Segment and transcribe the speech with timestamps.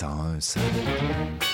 [0.00, 1.47] 101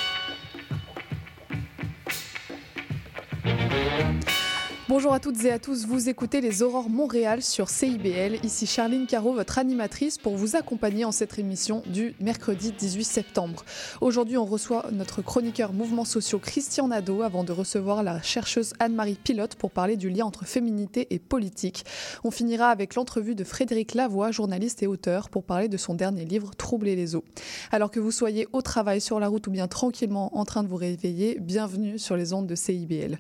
[4.95, 8.39] Bonjour à toutes et à tous, vous écoutez les Aurores Montréal sur CIBL.
[8.45, 13.65] Ici Charline Caro, votre animatrice, pour vous accompagner en cette émission du mercredi 18 septembre.
[14.01, 19.19] Aujourd'hui, on reçoit notre chroniqueur mouvements sociaux Christian Nadeau avant de recevoir la chercheuse Anne-Marie
[19.21, 21.85] Pilote pour parler du lien entre féminité et politique.
[22.23, 26.25] On finira avec l'entrevue de Frédéric Lavoie, journaliste et auteur, pour parler de son dernier
[26.25, 27.25] livre Troubler les eaux.
[27.73, 30.69] Alors que vous soyez au travail, sur la route ou bien tranquillement en train de
[30.69, 33.19] vous réveiller, bienvenue sur les ondes de CIBL.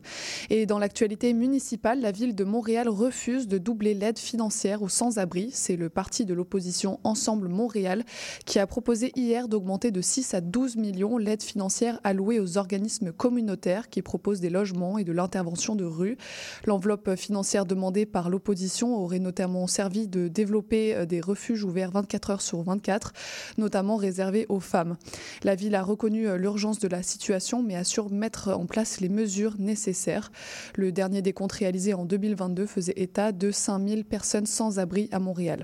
[0.50, 1.63] Et dans l'actualité municipale,
[1.96, 5.50] la ville de Montréal refuse de doubler l'aide financière aux sans-abri.
[5.52, 8.04] C'est le parti de l'opposition Ensemble Montréal
[8.44, 13.12] qui a proposé hier d'augmenter de 6 à 12 millions l'aide financière allouée aux organismes
[13.12, 16.18] communautaires qui proposent des logements et de l'intervention de rue.
[16.66, 22.30] L'enveloppe financière demandée par l'opposition aurait notamment servi de développer euh, des refuges ouverts 24
[22.30, 23.12] heures sur 24,
[23.56, 24.96] notamment réservés aux femmes.
[25.42, 29.08] La ville a reconnu euh, l'urgence de la situation mais assure mettre en place les
[29.08, 30.30] mesures nécessaires.
[30.76, 35.62] Le dernier décompte réalisé en 2022 faisait état de 5000 personnes sans abri à Montréal.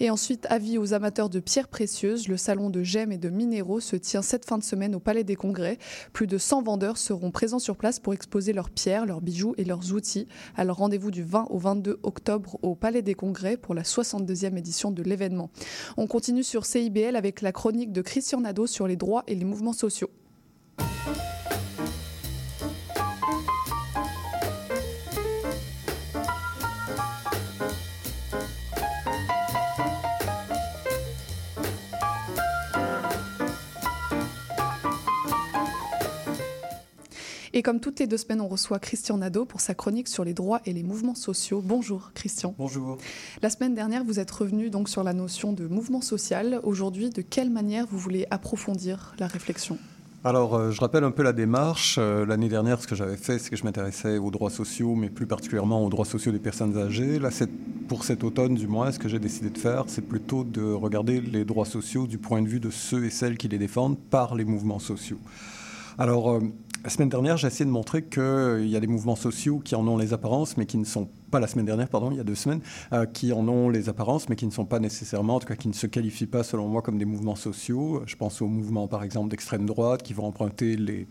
[0.00, 3.80] Et ensuite, avis aux amateurs de pierres précieuses, le salon de gemmes et de minéraux
[3.80, 5.78] se tient cette fin de semaine au Palais des Congrès.
[6.12, 9.64] Plus de 100 vendeurs seront présents sur place pour exposer leurs pierres, leurs bijoux et
[9.64, 10.28] leurs outils.
[10.56, 14.90] Alors rendez-vous du 20 au 22 octobre au Palais des Congrès pour la 62e édition
[14.90, 15.50] de l'événement.
[15.96, 19.44] On continue sur CIBL avec la chronique de Christian Nadeau sur les droits et les
[19.44, 20.10] mouvements sociaux.
[37.62, 40.34] Et comme toutes les deux semaines, on reçoit Christian Nadeau pour sa chronique sur les
[40.34, 41.62] droits et les mouvements sociaux.
[41.64, 42.56] Bonjour Christian.
[42.58, 42.98] Bonjour.
[43.40, 46.58] La semaine dernière, vous êtes revenu donc sur la notion de mouvement social.
[46.64, 49.78] Aujourd'hui, de quelle manière vous voulez approfondir la réflexion?
[50.24, 51.98] Alors, euh, je rappelle un peu la démarche.
[52.00, 55.08] Euh, L'année dernière, ce que j'avais fait, c'est que je m'intéressais aux droits sociaux, mais
[55.08, 57.20] plus particulièrement aux droits sociaux des personnes âgées.
[57.20, 57.28] Là,
[57.86, 61.20] pour cet automne, du moins, ce que j'ai décidé de faire, c'est plutôt de regarder
[61.20, 64.34] les droits sociaux du point de vue de ceux et celles qui les défendent par
[64.34, 65.20] les mouvements sociaux.
[65.96, 66.40] Alors, euh,
[66.84, 69.86] la semaine dernière, j'ai essayé de montrer qu'il y a des mouvements sociaux qui en
[69.86, 72.24] ont les apparences, mais qui ne sont pas la semaine dernière, pardon, il y a
[72.24, 72.60] deux semaines,
[72.92, 75.54] euh, qui en ont les apparences, mais qui ne sont pas nécessairement, en tout cas
[75.54, 78.02] qui ne se qualifient pas selon moi comme des mouvements sociaux.
[78.06, 81.06] Je pense aux mouvements, par exemple, d'extrême droite, qui vont emprunter les,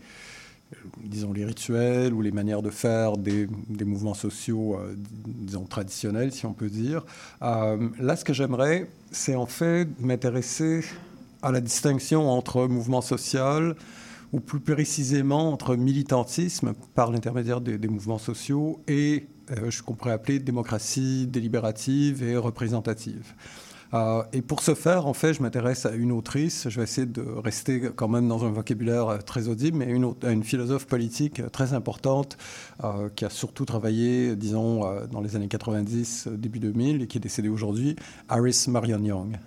[1.02, 3.48] disons, les rituels ou les manières de faire des,
[3.84, 4.94] mouvements sociaux, euh,
[5.26, 7.04] disons, traditionnels, si on peut dire.
[7.42, 10.84] Euh, là, ce que j'aimerais, c'est en fait m'intéresser
[11.42, 13.74] à la distinction entre mouvement social,
[14.32, 20.38] ou plus précisément entre militantisme par l'intermédiaire des, mouvements sociaux et euh, qu'on pourrait appeler
[20.38, 23.34] démocratie délibérative et représentative.
[23.92, 26.70] Euh, et pour ce faire, en fait, je m'intéresse à une autrice.
[26.70, 30.14] Je vais essayer de rester quand même dans un vocabulaire euh, très audible, mais une,
[30.22, 32.38] une philosophe politique très importante
[33.14, 34.80] qui a surtout travaillé, disons,
[35.12, 37.94] dans les années 90, début 2000, et qui est décédée aujourd'hui,
[38.30, 39.38] Iris Marion Young.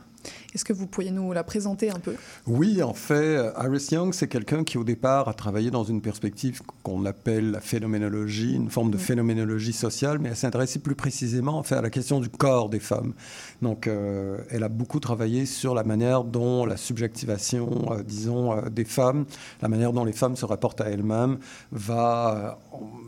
[0.55, 2.15] Est-ce que vous pourriez nous la présenter un peu?
[2.47, 6.61] Oui, en fait, Iris Young, c'est quelqu'un qui au départ a travaillé dans une perspective
[6.81, 11.63] qu'on appelle la phénoménologie, une forme de phénoménologie sociale, mais elle s'intéressait plus précisément en
[11.63, 13.13] fait, à la question du corps des femmes.
[13.61, 18.69] Donc, euh, elle a beaucoup travaillé sur la manière dont la subjectivation, euh, disons, euh,
[18.69, 19.25] des femmes,
[19.61, 21.37] la manière dont les femmes se rapportent à elles-mêmes,
[21.73, 22.59] va,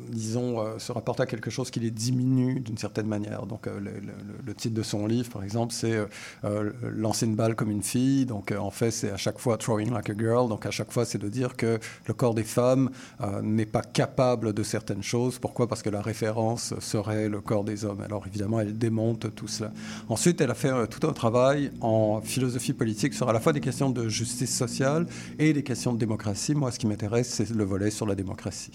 [0.10, 3.46] disons, se rapporter à quelque chose qui les diminue d'une certaine manière.
[3.46, 4.02] Donc, le,
[4.46, 5.98] le, titre de son livre, par exemple, c'est
[6.44, 8.26] lancer une balle comme une fille.
[8.26, 10.50] Donc, euh, en fait, c'est à chaque fois throwing like a girl.
[10.50, 12.90] Donc, à chaque fois, c'est de dire que le corps des femmes
[13.22, 15.40] euh, n'est pas capable de certaines choses.
[15.40, 15.68] Pourquoi?
[15.68, 18.02] Parce que la référence serait le corps des hommes.
[18.02, 19.72] Alors, évidemment, elle démonte tout cela.
[20.10, 23.54] Ensuite, elle a fait euh, tout un travail en philosophie politique sur à la fois
[23.54, 25.06] des questions de justice sociale
[25.40, 26.56] et des questions de démocratie.
[26.56, 28.72] Moi, ce qui m'intéresse, c'est le volet sur la démocratie.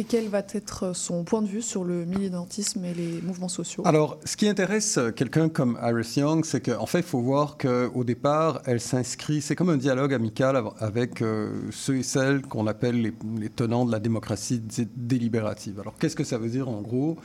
[0.00, 3.82] Et quel va être son point de vue sur le militantisme et les mouvements sociaux?
[3.86, 8.02] Alors, ce qui intéresse quelqu'un comme Iris Young, c'est qu'en fait, il faut voir qu'au
[8.02, 13.12] départ, elle s'inscrit, c'est comme un dialogue amical avec euh, ceux et celles qu'on appelle
[13.38, 14.62] les, tenants de la démocratie
[14.96, 15.78] délibérative.
[15.80, 17.18] Alors, qu'est-ce que ça veut dire en gros?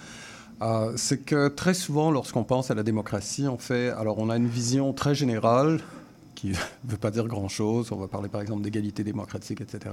[0.62, 4.36] Euh, C'est que très souvent, lorsqu'on pense à la démocratie, on fait, alors on a
[4.36, 5.80] une vision très générale
[6.36, 7.94] qui ne veut pas dire grand-chose.
[7.94, 9.92] On va parler par exemple d'égalité démocratique, etc.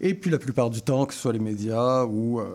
[0.00, 2.46] Et puis la plupart du temps, que ce soit les médias ou euh,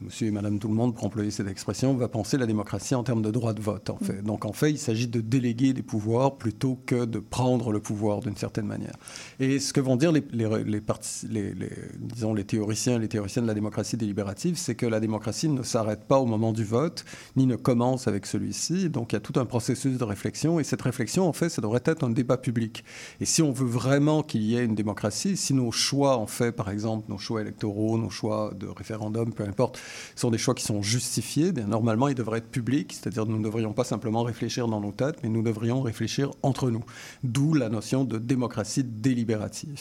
[0.00, 3.02] monsieur et madame tout le monde, pour employer cette expression, va penser la démocratie en
[3.02, 4.04] termes de droit de vote, en Mm.
[4.04, 4.22] fait.
[4.22, 8.20] Donc, en fait, il s'agit de déléguer des pouvoirs plutôt que de prendre le pouvoir
[8.20, 8.94] d'une certaine manière.
[9.38, 10.80] Et ce que vont dire les, les, les,
[11.28, 15.48] les- les- disons, les théoriciens les théoriciennes de la démocratie délibérative, c'est que la démocratie
[15.48, 17.04] ne s'arrête pas au moment du vote,
[17.36, 18.90] ni ne commence avec celui-ci.
[18.90, 20.60] Donc, il y a tout un processus de réflexion.
[20.60, 22.84] Et cette réflexion, en fait, ça devrait être un débat public.
[23.20, 26.52] Et si on veut vraiment qu'il y ait une démocratie, si nos choix, en fait,
[26.52, 29.78] par exemple, nos choix électoraux, nos choix de référendum, peu importe,
[30.16, 33.44] sont des choix qui sont justifiés, bien normalement, ils devraient être publics, c'est-à-dire nous ne
[33.44, 36.82] devrions pas simplement réfléchir dans nos têtes, mais nous devrions réfléchir entre nous.
[37.24, 39.80] D'où la notion de démocratie délibérative.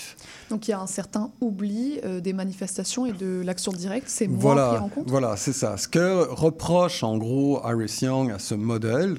[0.49, 4.07] Donc il y a un certain oubli euh, des manifestations et de l'action directe.
[4.09, 5.09] C'est moins pris Voilà, en compte.
[5.09, 5.77] voilà, c'est ça.
[5.77, 9.17] Ce que reproche en gros Iris Young à ce modèle,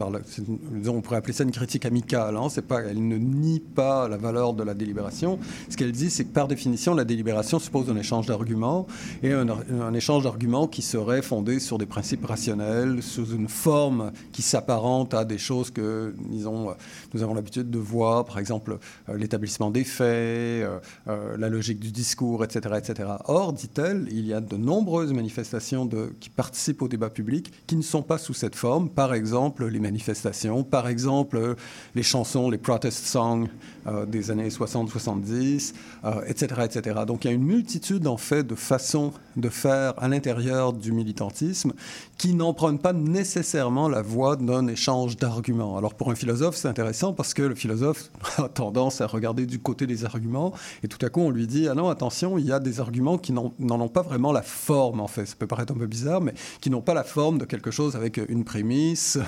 [0.00, 2.36] on pourrait appeler ça une critique amicale.
[2.36, 5.38] Hein, pas, elle ne nie pas la valeur de la délibération.
[5.68, 8.86] Ce qu'elle dit, c'est que par définition, la délibération suppose un échange d'arguments
[9.22, 14.42] et un, échange d'arguments qui serait fondé sur des principes rationnels, sous une forme qui
[14.42, 16.74] s'apparente à des choses que, disons,
[17.14, 18.78] nous avons l'habitude de voir, par exemple,
[19.08, 20.78] euh, l'établissement des faits, euh,
[21.08, 23.08] euh, la logique du discours, etc., etc.
[23.26, 25.88] Or, dit-elle, il y a de nombreuses manifestations
[26.20, 28.88] qui participent au débat public qui ne sont pas sous cette forme.
[28.88, 31.54] Par exemple, les manifestations, par exemple, euh,
[31.94, 33.48] les chansons, les protest songs
[33.86, 35.74] euh, des années 60-70,
[36.04, 37.00] euh, etc., etc.
[37.06, 40.92] Donc, il y a une multitude, en fait, de façons de faire à l'intérieur du
[40.92, 41.72] militantisme
[42.18, 45.76] qui n'empruntent pas nécessairement la voie d'un échange d'arguments.
[45.76, 49.58] Alors, pour un philosophe, c'est intéressant parce que le philosophe a tendance à regarder du
[49.58, 52.52] côté des arguments et tout à coup, on lui dit, ah non, attention, il y
[52.52, 55.26] a des arguments qui n'en n'en ont pas vraiment la forme, en fait.
[55.26, 57.96] Ça peut paraître un peu bizarre, mais qui n'ont pas la forme de quelque chose
[57.96, 59.18] avec une prémisse,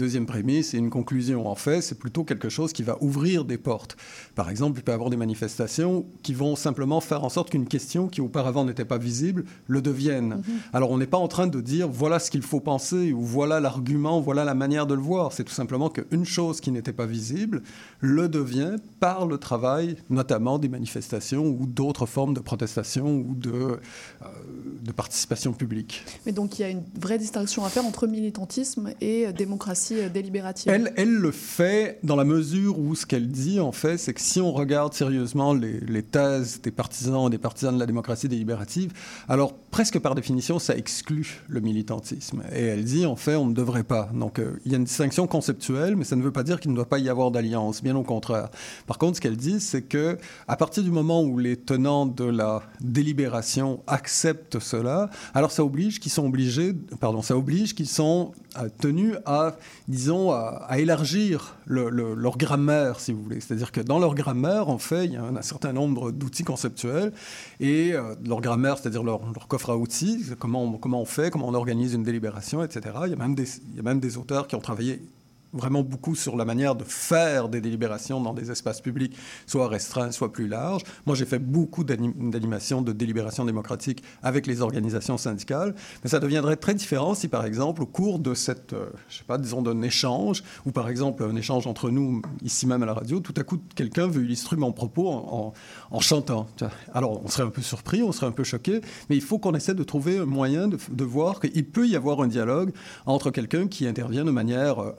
[0.00, 1.46] deuxième prémisse et une conclusion.
[1.46, 3.96] En fait, c'est plutôt quelque chose qui va ouvrir des portes.
[4.34, 7.66] Par exemple, il peut y avoir des manifestations qui vont simplement faire en sorte qu'une
[7.66, 10.42] question qui auparavant n'était pas visible le devienne.
[10.72, 13.60] Alors, on n'est pas en train de dire voilà ce qu'il faut penser ou voilà
[13.60, 15.34] l'argument, voilà la manière de le voir.
[15.34, 17.62] C'est tout simplement qu'une chose qui n'était pas visible
[18.00, 23.50] le devient par le travail, notamment des manifestations ou d'autres formes de protestation ou de,
[23.52, 23.78] euh,
[24.82, 26.04] de participation publique.
[26.24, 30.08] Mais donc il y a une vraie distinction à faire entre militantisme et démocratie euh,
[30.08, 30.72] délibérative.
[30.96, 34.40] Elle, le fait dans la mesure où ce qu'elle dit, en fait, c'est que si
[34.40, 38.92] on regarde sérieusement les, les thèses des partisans et des partisans de la démocratie délibérative,
[39.28, 42.42] alors presque par définition, ça exclut le militantisme.
[42.52, 44.10] Et elle dit, en fait, on ne devrait pas.
[44.14, 46.70] Donc, euh, il y a une distinction conceptuelle, mais ça ne veut pas dire qu'il
[46.70, 48.48] ne doit pas y avoir d'alliance, bien au contraire.
[48.86, 52.24] Par contre, ce qu'elle dit, c'est que à partir du moment où les tenants de
[52.24, 58.32] la délibération acceptent cela, alors ça oblige qu'ils sont obligés, pardon, ça oblige qu'ils sont
[58.58, 59.56] euh, tenus à,
[59.90, 63.40] disons, à, à élargir le- le- leur grammaire, si vous voulez.
[63.40, 67.12] C'est-à-dire que dans leur grammaire, en fait, il y a un, certain nombre d'outils conceptuels
[67.60, 71.94] et euh, leur grammaire, c'est-à-dire leur, coffre à outils, comment on, fait, comment on organise
[71.94, 72.94] une délibération, etc.
[73.06, 75.02] Il y a même des auteurs qui ont travaillé
[75.52, 79.16] vraiment beaucoup sur la manière de faire des délibérations dans des espaces publics,
[79.46, 80.82] soit restreints, soit plus larges.
[81.06, 86.20] Moi, j'ai fait beaucoup d'anim- d'animations de délibération démocratique avec les organisations syndicales, mais ça
[86.20, 89.62] deviendrait très différent si, par exemple, au cours de cette, euh, je sais pas, disons
[89.62, 93.34] d'un échange, ou par exemple un échange entre nous, ici même à la radio, tout
[93.36, 95.52] à coup, quelqu'un veut illustrer mon propos en,
[96.00, 96.46] chantant.
[96.94, 99.54] Alors, on serait un peu surpris, on serait un peu choqué, mais il faut qu'on
[99.54, 102.72] essaie de trouver un moyen de, voir qu'il peut y avoir un dialogue
[103.06, 104.94] entre quelqu'un qui intervient de manière euh,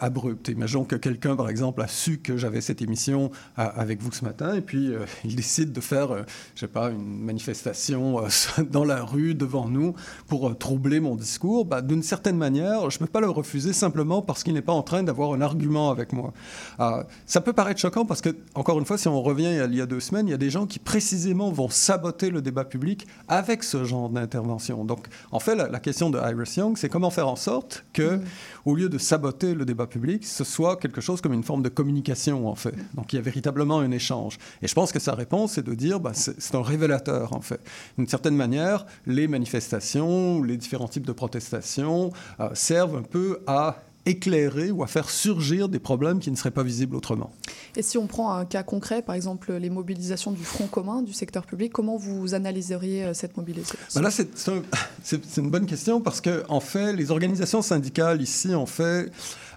[0.50, 4.24] Imaginons que quelqu'un, par exemple, a su que j'avais cette émission à- avec vous ce
[4.26, 6.22] matin, et puis euh, il décide de faire, euh,
[6.56, 8.28] je sais pas, une manifestation euh,
[8.72, 9.94] dans la rue devant nous
[10.28, 11.66] pour euh, troubler mon discours.
[11.66, 14.74] Bah, D'une certaine manière, je ne peux pas le refuser simplement parce qu'il n'est pas
[14.74, 16.34] en train d'avoir un argument avec moi.
[16.80, 19.76] Euh, ça peut paraître choquant parce que, encore une fois, si on revient à il
[19.76, 22.66] y a deux semaines, il y a des gens qui précisément vont saboter le débat
[22.66, 24.84] public avec ce genre d'intervention.
[24.86, 28.20] Donc, en fait, la, la question de Iris Young, c'est comment faire en sorte que,
[28.66, 31.70] au lieu de saboter le débat public, ce soit quelque chose comme une forme de
[31.70, 32.74] communication, en fait.
[32.96, 34.38] Donc, il y a véritablement un échange.
[34.62, 37.60] Et je pense que sa réponse, c'est de dire, bah, c'est un révélateur, en fait.
[37.98, 43.78] D'une certaine manière, les manifestations, les différents types de protestations euh, servent un peu à
[44.08, 47.32] éclairer ou à faire surgir des problèmes qui ne seraient pas visibles autrement.
[47.76, 51.14] Et si on prend un cas concret, par exemple les mobilisations du Front commun du
[51.14, 53.78] secteur public, comment vous analyseriez euh, cette mobilisation?
[53.94, 54.62] Ben là, un-
[55.04, 59.12] c'est une bonne question parce que, en fait, les organisations syndicales ici, en fait,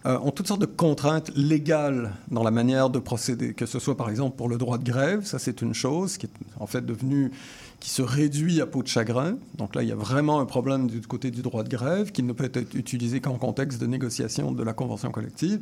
[0.06, 3.96] euh, ont toutes sortes de contraintes légales dans la manière de procéder, que ce soit,
[3.96, 6.30] par exemple, pour le droit de grève, ça c'est une chose qui est
[6.61, 7.32] en fait devenue
[7.80, 9.37] qui se réduit à peau de chagrin.
[9.56, 12.23] Donc là, il y a vraiment un problème du côté du droit de grève qui
[12.23, 15.61] ne peut être utilisé qu'en contexte de négociation de la convention collective.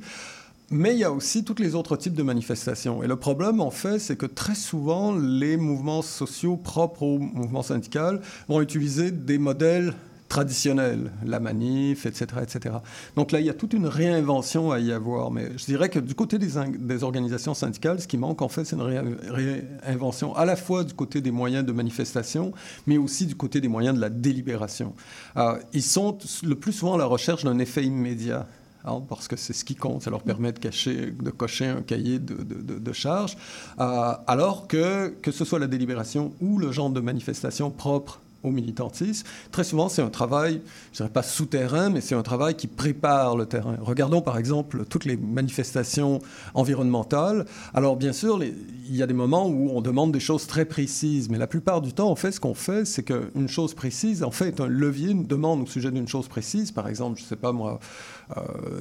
[0.70, 3.02] Mais il y a aussi tous les autres types de manifestations.
[3.02, 7.62] Et le problème, en fait, c'est que très souvent, les mouvements sociaux propres au mouvement
[7.62, 9.92] syndical vont utiliser des modèles
[10.33, 12.77] traditionnels, la manif, etc., etc.
[13.17, 15.31] Donc là, il y a toute une réinvention à y avoir.
[15.31, 18.77] Mais je dirais que du côté des, organisations syndicales, ce qui manque, en fait, c'est
[18.77, 22.53] une réinvention à la fois du côté des moyens de manifestation,
[22.87, 24.95] mais aussi du côté des moyens de la délibération.
[25.37, 28.47] Euh, ils sont le plus souvent à la recherche d'un effet immédiat.
[28.87, 31.83] Hein, parce que c'est ce qui compte, ça leur permet de, cacher, de cocher un
[31.83, 32.93] cahier de, de,
[33.79, 38.50] euh, alors que que ce soit la délibération ou le genre de manifestation propre au
[38.50, 39.26] militantisme.
[39.50, 40.61] Très souvent, c'est un travail,
[40.92, 43.76] je dirais pas souterrain, mais c'est un travail qui prépare le terrain.
[43.80, 46.20] Regardons par exemple toutes les manifestations
[46.54, 47.46] environnementales.
[47.75, 51.28] Alors bien sûr, il y a des moments où on demande des choses très précises,
[51.28, 54.30] mais la plupart du temps, en fait, ce qu'on fait, c'est qu'une chose précise, en
[54.30, 56.72] fait, est un levier, une demande au sujet d'une chose précise.
[56.72, 57.80] Par exemple, je ne sais pas moi,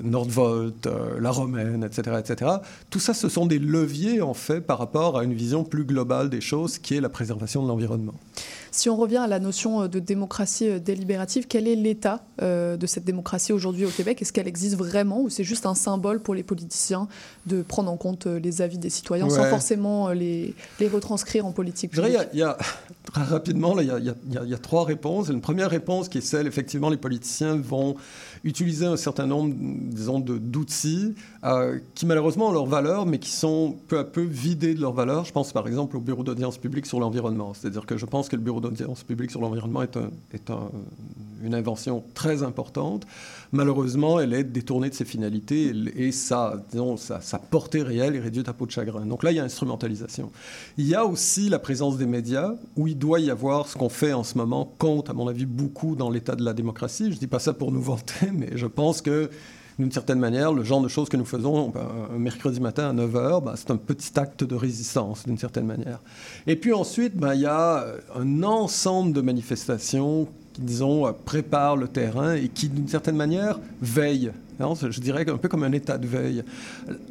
[0.03, 2.51] Nordvolt, euh, la Romaine, etc., etc.
[2.89, 6.29] Tout ça, ce sont des leviers, en fait, par rapport à une vision plus globale
[6.29, 8.13] des choses, qui est la préservation de l'environnement.
[8.73, 12.77] Si on revient à la notion euh, de démocratie euh, délibérative, quel est l'état euh,
[12.77, 14.21] de cette démocratie aujourd'hui au Québec?
[14.21, 17.09] Est-ce qu'elle existe vraiment ou c'est juste un symbole pour les politiciens
[17.45, 21.91] de prendre en compte les avis des citoyens sans forcément les, les, retranscrire en politique
[22.33, 22.57] y, a,
[23.13, 25.29] rapidement, il, y a, trois réponses.
[25.29, 27.95] Une première réponse qui est celle, effectivement, les politiciens vont
[28.43, 31.15] utiliser un certain nombre, disons, d'outils
[31.95, 35.25] qui malheureusement ont leur valeur, mais qui sont peu à peu vidés de leur valeur.
[35.25, 37.53] Je pense par exemple au bureau d'audience publique sur l'environnement.
[37.53, 39.97] C'est-à-dire que je pense que le bureau d'audience publique sur l'environnement est,
[40.33, 40.51] est
[41.43, 43.05] une invention très importante.
[43.53, 46.63] Malheureusement, elle est détournée de ses finalités et, sa,
[47.49, 49.05] portée réelle est réduite à peau de chagrin.
[49.05, 50.31] Donc là, il y a instrumentalisation.
[50.77, 53.89] Il y a aussi la présence des médias, où il doit y avoir ce qu'on
[53.89, 57.05] fait en ce moment, compte, à mon avis, beaucoup dans l'état de la démocratie.
[57.05, 59.29] Je ne dis pas ça pour nous vanter, mais je pense que
[59.79, 63.43] d'une certaine manière, le genre de choses que nous faisons un mercredi matin à 9h,
[63.43, 65.99] ben, c'est un petit acte de résistance, d'une certaine manière.
[66.45, 71.87] Et puis ensuite, ben, il y a un ensemble de manifestations qui, disons, préparent le
[71.87, 74.31] terrain et qui, d'une certaine manière, veillent.
[74.59, 76.43] je dirais un peu comme un état de veille.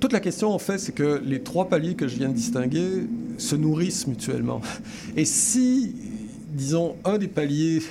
[0.01, 3.07] Toute la question, en fait, c'est que les trois paliers que je viens de distinguer
[3.39, 4.61] se nourrissent mutuellement.
[5.17, 5.95] Et si,
[6.53, 7.83] disons, un des paliers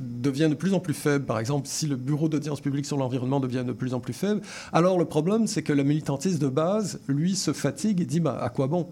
[0.00, 3.40] devient de plus en plus faible, par exemple, si le bureau d'audience publique sur l'environnement
[3.40, 4.40] devient de plus en plus faible,
[4.72, 8.38] alors le problème, c'est que le militantiste de base, lui, se fatigue et dit bah,
[8.42, 8.88] à quoi bon?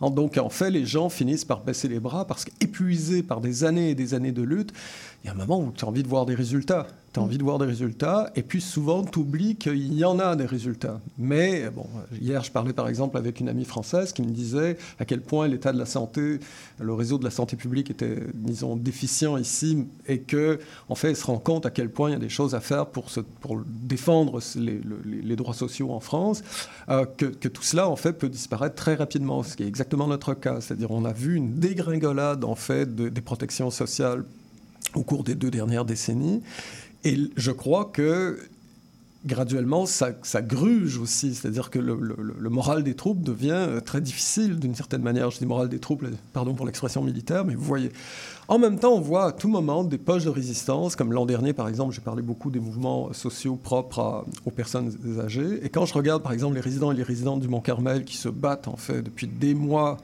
[0.00, 3.90] Donc, en fait, les gens finissent par baisser les bras parce qu'épuisés par des années
[3.90, 4.72] et des années de lutte,
[5.26, 7.22] il y a un moment où tu as envie de voir des résultats tu as
[7.22, 10.44] envie de voir des résultats, et puis souvent tu oublies qu'il y en a des
[10.44, 11.00] résultats.
[11.16, 11.86] Mais bon,
[12.20, 15.48] hier je parlais par exemple avec une amie française qui me disait à quel point
[15.48, 16.40] l'état de la santé,
[16.78, 21.16] le réseau de la santé publique était, disons, déficient ici, et que en fait elle
[21.16, 23.06] se rend compte à quel point il y a des choses à faire pour,
[23.66, 26.42] défendre les, droits sociaux en France,
[26.90, 30.06] euh, que, que, tout cela en fait peut disparaître très rapidement, ce qui est exactement
[30.06, 30.60] notre cas.
[30.60, 34.24] C'est-à-dire on a vu une dégringolade en fait des protections sociales
[34.96, 36.42] au cours des deux dernières décennies.
[37.04, 38.40] Et je crois que
[39.24, 41.34] graduellement, ça, gruge aussi.
[41.34, 45.30] C'est-à-dire que le, moral des troupes devient euh, très difficile d'une certaine manière.
[45.30, 47.90] Je dis moral des troupes, pardon pour l'expression militaire, mais vous voyez.
[48.48, 51.52] En même temps, on voit à tout moment des poches de résistance, comme l'an dernier,
[51.52, 55.64] par exemple, j'ai parlé beaucoup des mouvements sociaux propres aux personnes âgées.
[55.64, 58.28] Et quand je regarde, par exemple, les résidents et les résidentes du Mont-Carmel qui se
[58.28, 59.96] battent, en fait, depuis des mois,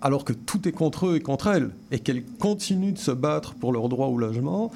[0.00, 3.54] alors que tout est contre eux et contre elles, et qu'elles continuent de se battre
[3.54, 4.70] pour leur droit au logement,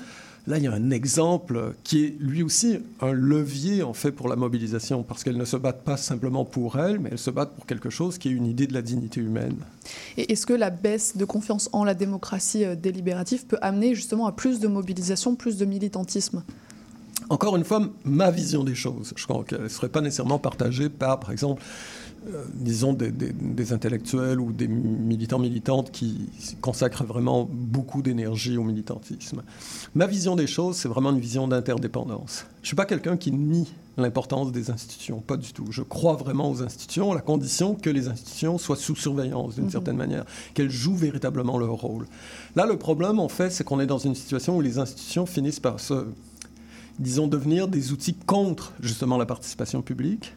[0.46, 4.28] Là, il y a un exemple qui est lui aussi un levier en fait pour
[4.28, 7.54] la mobilisation, parce qu'elles ne se battent pas simplement pour elles, mais elles se battent
[7.54, 9.56] pour quelque chose qui est une idée de la dignité humaine.
[10.16, 14.26] Et est-ce que la baisse de confiance en la démocratie euh, délibérative peut amener justement
[14.28, 16.44] à plus de mobilisation, plus de militantisme?
[17.28, 19.12] Encore une fois, ma vision des choses.
[19.16, 21.60] Je crois qu'elle ne serait pas nécessairement partagée par, par exemple,
[22.54, 26.28] disons, des, intellectuels ou des militants militantes qui
[26.60, 29.42] consacrent vraiment beaucoup d'énergie au militantisme.
[29.94, 32.46] Ma vision des choses, c'est vraiment une vision d'interdépendance.
[32.56, 35.66] Je ne suis pas quelqu'un qui nie l'importance des institutions, pas du tout.
[35.70, 39.64] Je crois vraiment aux institutions, à la condition que les institutions soient sous surveillance d'une
[39.64, 39.70] mhm.
[39.70, 42.06] certaine manière, qu'elles jouent véritablement leur rôle.
[42.56, 45.60] Là, le problème, en fait, c'est qu'on est dans une situation où les institutions finissent
[45.60, 46.06] par se,
[46.98, 50.32] disons, devenir des outils contre justement la participation publique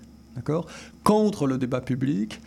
[1.03, 2.39] contre le débat public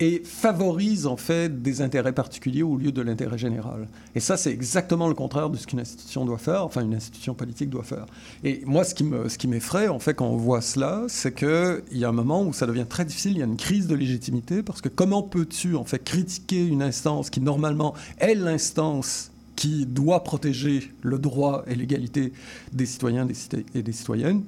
[0.00, 3.88] et favorise en fait des intérêts particuliers au lieu de l'intérêt général.
[4.14, 7.34] Et ça, c'est exactement le contraire de ce qu'une institution doit faire, enfin une institution
[7.34, 8.06] politique doit faire.
[8.42, 11.34] Et moi, ce qui, me, ce qui m'effraie en fait quand on voit cela, c'est
[11.34, 13.86] qu'il y a un moment où ça devient très difficile, il y a une crise
[13.86, 19.30] de légitimité, parce que comment peux-tu en fait critiquer une instance qui normalement est l'instance
[19.54, 22.32] qui doit protéger le droit et l'égalité
[22.72, 23.28] des citoyens
[23.74, 24.42] et des citoyennes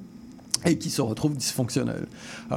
[0.67, 2.07] et qui se retrouvent dysfonctionnels.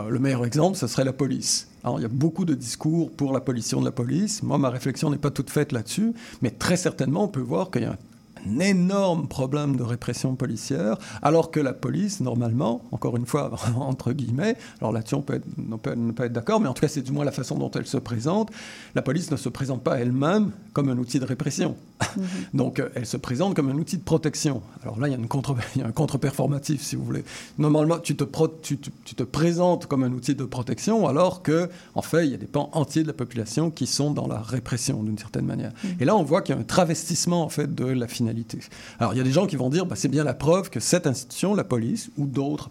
[0.08, 1.68] le meilleur exemple, ce serait la police.
[1.82, 4.42] Alors, il y a beaucoup de discours pour l'abolition de la police.
[4.42, 6.12] Moi, ma réflexion n'est pas toute faite là-dessus,
[6.42, 7.98] mais très certainement, on peut voir qu'il y a un
[8.48, 14.12] un énorme problème de répression policière, alors que la police, normalement, encore une fois, entre
[14.12, 17.12] guillemets, alors là-dessus on peut, ne pas être d'accord, mais en tout cas c'est du
[17.12, 18.50] moins la façon dont elle se présente,
[18.94, 21.76] la police ne se présente pas elle-même comme un outil de répression.
[22.16, 22.24] Mhm.
[22.54, 24.62] Donc euh, elle se présente comme un outil de protection.
[24.82, 25.54] Alors là, il y a, une contre,
[25.84, 27.24] un contre-performatif, si vous voulez.
[27.58, 28.24] Normalement, tu te,
[28.62, 32.38] tu, te présentes comme un outil de protection, alors que, en fait, il y a
[32.38, 35.72] des pans entiers de la population qui sont dans la répression, d'une certaine manière.
[35.84, 35.90] Mhm.
[36.00, 38.29] Et là, on voit qu'il y a un travestissement, en fait, de la finalité
[38.98, 40.80] alors il y a des gens qui vont dire, bah, c'est bien la preuve que
[40.80, 42.70] cette institution, la police ou d'autres,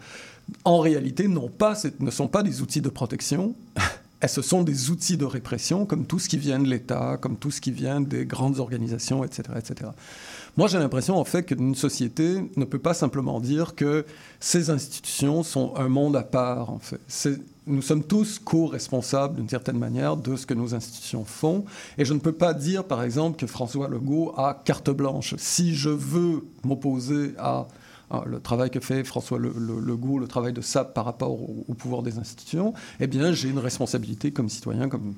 [0.63, 3.56] en réalité pas, ne sont pas des outils de protection.
[4.28, 7.51] Ce sont des outils de répression, comme tout ce qui vient de l'État, comme tout
[7.51, 9.44] ce qui vient des grandes organisations, etc.
[9.58, 9.92] etc.
[10.58, 14.06] Moi, j'ai l'impression, en fait, qu'une société ne peut pas simplement dire que
[14.42, 16.80] ces institutions sont un monde à part,
[17.69, 21.65] nous sommes tous co-responsables d'une certaine manière de ce que nos institutions font.
[21.97, 25.35] Et je ne peux pas dire, par exemple, que François Legault a carte blanche.
[25.38, 27.67] Si je veux m'opposer à,
[28.25, 32.17] le travail que fait François Legault, le travail de SAP par rapport au, pouvoir des
[32.17, 35.13] institutions, eh bien, j'ai une responsabilité comme citoyen comme,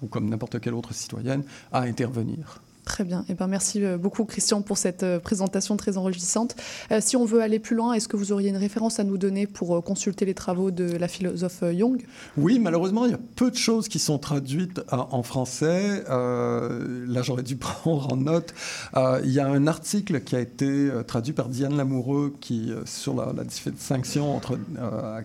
[0.00, 2.60] ou comme n'importe quelle autre citoyenne à intervenir.
[2.86, 3.24] Très bien.
[3.28, 6.54] Eh ben, merci euh, beaucoup, Christian, pour cette euh, présentation très enrichissante.
[6.92, 9.18] Euh, si on veut aller plus loin, est-ce que vous auriez une référence à nous
[9.18, 12.06] donner pour consulter les travaux de la philosophe Jung?
[12.36, 16.04] Oui, malheureusement, il y a peu de choses qui sont traduites en français.
[16.08, 18.54] là, j'aurais dû prendre en note.
[18.94, 23.32] il y a un article qui a été traduit par Diane Lamoureux qui, sur la,
[23.36, 24.58] la distinction entre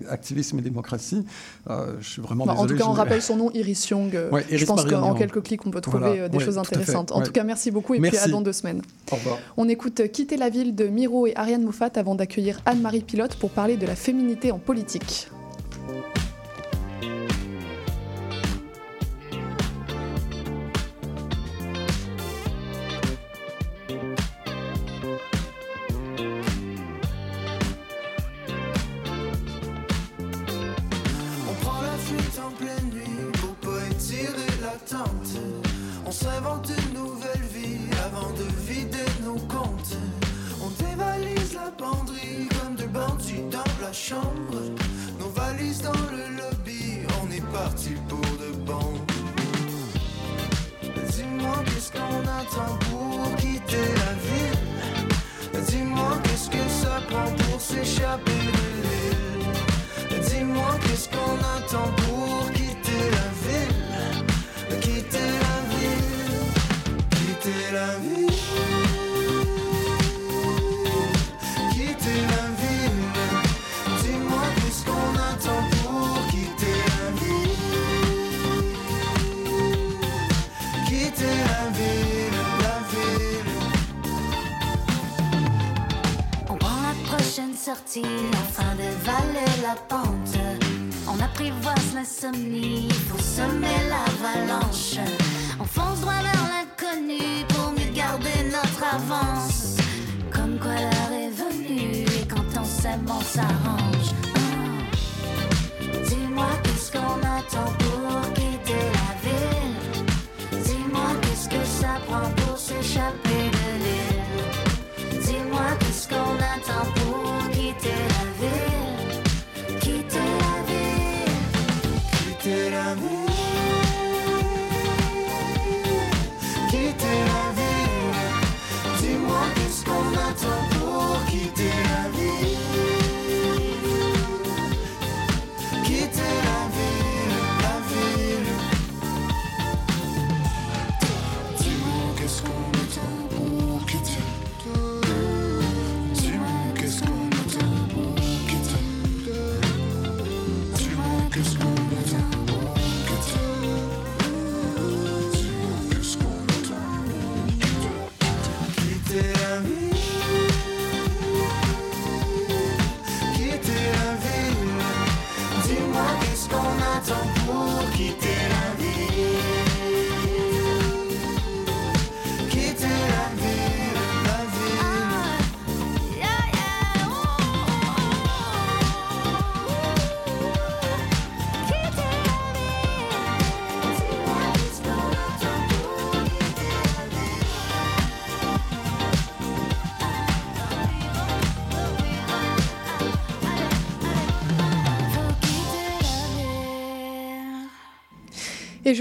[0.10, 1.24] activisme et démocratie.
[1.68, 2.60] je suis vraiment désolé.
[2.60, 4.18] En tout cas, on rappelle son nom, Iris Young.
[4.50, 7.12] je pense qu'en quelques clics, on peut trouver des choses intéressantes.
[7.12, 8.82] En tout cas, merci beaucoup et puis à dans deux semaines.
[9.12, 9.38] Au revoir.
[9.58, 13.50] On écoute Quitter la ville de Miro et Ariane Moufat avant d'accueillir Anne-Marie Pilote pour
[13.50, 15.28] parler de la féminité en politique.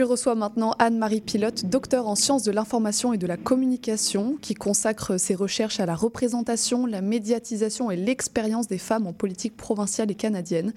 [0.01, 4.55] Je reçois maintenant Anne-Marie Pilote, docteur en sciences de l'information et de la communication, qui
[4.55, 10.11] consacre ses recherches à la représentation, la médiatisation et l'expérience des femmes en politique provinciale
[10.11, 10.73] et canadienne.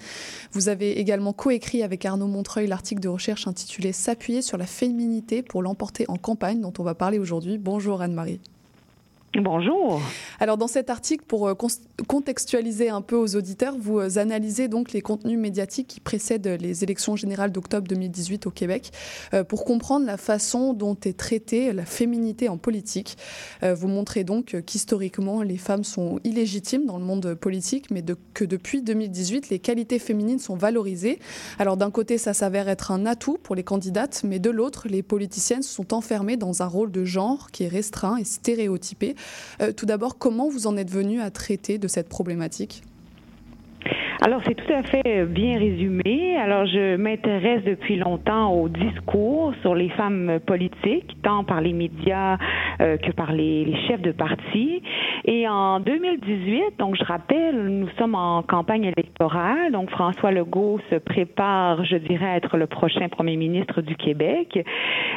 [0.51, 5.41] Vous avez également coécrit avec Arnaud Montreuil l'article de recherche intitulé S'appuyer sur la féminité
[5.41, 7.57] pour l'emporter en campagne, dont on va parler aujourd'hui.
[7.57, 8.41] Bonjour Anne-Marie.
[9.35, 9.99] Bonjour.
[10.39, 11.55] Alors dans cet article, pour euh,
[12.07, 16.83] contextualiser un peu aux auditeurs, vous euh, analysez donc les contenus médiatiques qui précèdent les
[16.83, 18.91] élections générales d'octobre 2018 au Québec
[19.33, 23.17] euh, pour comprendre la façon dont est traitée la féminité en politique.
[23.63, 28.81] Vous montrez donc qu'historiquement les femmes sont illégitimes dans le monde politique, mais que depuis
[28.81, 31.19] 2018 les qualités féminines sont valorisées.
[31.57, 35.01] Alors d'un côté ça s'avère être un atout pour les candidates, mais de l'autre les
[35.01, 39.15] politiciennes sont enfermées dans un rôle de genre qui est restreint et stéréotypé.
[39.61, 42.83] Euh, tout d'abord, comment vous en êtes venu à traiter de cette problématique?
[44.25, 46.37] Alors, c'est tout à fait bien résumé.
[46.37, 52.37] Alors, je m'intéresse depuis longtemps au discours sur les femmes politiques, tant par les médias
[52.79, 54.81] euh, que par les, chefs de parti.
[55.25, 59.73] Et en 2018, donc je rappelle, nous sommes en campagne électorale.
[59.73, 64.57] Donc, François Legault se prépare, je dirais, à être le prochain premier ministre du Québec.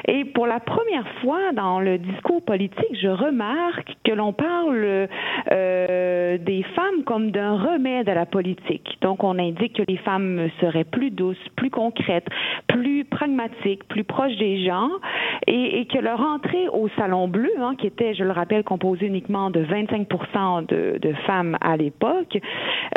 [0.09, 5.07] Et pour la première fois dans le discours politique, je remarque que l'on parle
[5.53, 8.96] euh, des femmes comme d'un remède à la politique.
[9.01, 12.27] Donc, on indique que les femmes seraient plus douces, plus concrètes,
[12.69, 14.91] plus pragmatiques, plus proches des gens,
[15.47, 19.51] et, que leur entrée au Salon Bleu, hein, qui était, je le rappelle, composé uniquement
[19.51, 20.09] de 25
[20.69, 22.39] de, de femmes à l'époque,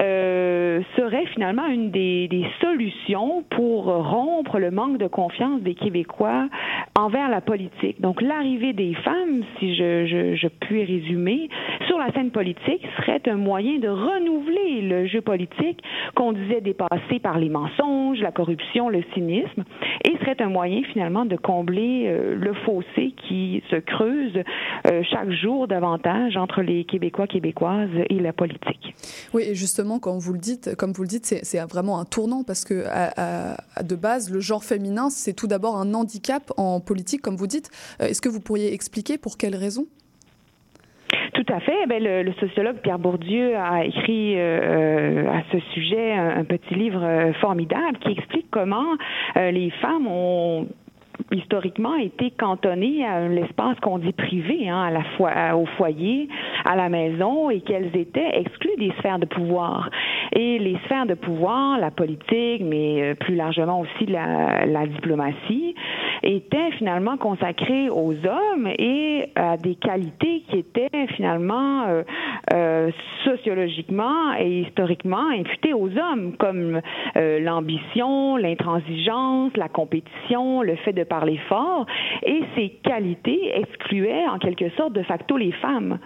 [0.01, 6.47] euh, serait finalement une des, des, solutions pour rompre le manque de confiance des Québécois
[6.97, 8.01] envers la politique.
[8.01, 11.49] Donc, l'arrivée des femmes, si je, je, je puis résumer,
[11.87, 15.81] sur la scène politique serait un moyen de renouveler le jeu politique
[16.15, 19.63] qu'on disait dépassé par les mensonges, la corruption, le cynisme,
[20.05, 24.43] et serait un moyen finalement de combler euh, le fossé qui se creuse
[24.87, 28.95] euh, chaque jour davantage entre les Québécois, Québécoises et la politique.
[29.33, 32.43] Oui, et justement, comme vous le dites, comme vous le dites, c'est vraiment un tournant
[32.43, 32.83] parce que
[33.83, 37.69] de base, le genre féminin, c'est tout d'abord un handicap en politique, comme vous dites.
[38.01, 39.87] Euh, est-ce que vous pourriez expliquer pour quelles raisons?
[41.33, 41.87] Tout à fait.
[41.87, 47.33] Ben, le, sociologue Pierre Bourdieu a écrit euh, à ce sujet un, petit livre euh,
[47.33, 48.95] formidable qui explique comment
[49.37, 50.67] euh, les femmes ont
[51.31, 56.29] historiquement été cantonnées à l'espace qu'on dit privé, hein, à la fois au foyer,
[56.65, 59.89] à la maison, et qu'elles étaient exclues des sphères de pouvoir.
[60.33, 65.75] Et les sphères de pouvoir, la politique, mais plus largement aussi la diplomatie,
[66.23, 72.03] était finalement consacré aux hommes et à des qualités qui étaient finalement euh,
[72.53, 72.91] euh,
[73.23, 76.81] sociologiquement et historiquement imputées aux hommes, comme
[77.15, 81.85] euh, l'ambition, l'intransigeance, la compétition, le fait de parler fort.
[82.23, 85.99] Et ces qualités excluaient en quelque sorte de facto les femmes.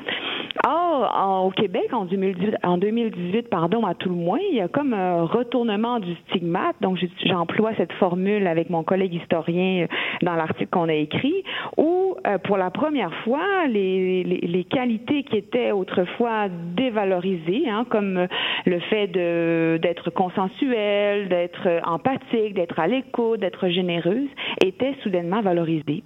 [0.65, 4.67] Or, au Québec, en 2018, en 2018, pardon, à tout le moins, il y a
[4.67, 6.75] comme un retournement du stigmate.
[6.81, 9.87] Donc, j'emploie cette formule avec mon collègue historien
[10.21, 11.43] dans l'article qu'on a écrit,
[11.77, 18.27] où euh, pour la première fois, les, qualités qui étaient autrefois dévalorisées, hein, comme
[18.65, 24.27] le fait d'être consensuel, d'être empathique, d'être à l'écoute, d'être généreuse,
[24.63, 26.03] étaient soudainement valorisées.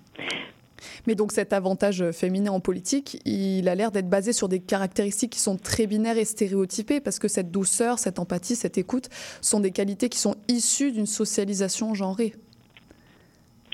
[1.06, 5.32] Mais donc cet avantage féminin en politique, il a l'air d'être basé sur des caractéristiques
[5.32, 9.10] qui sont très binaires et stéréotypées, parce que cette douceur, cette empathie, cette écoute
[9.42, 12.34] sont des qualités qui sont issues d'une socialisation genrée.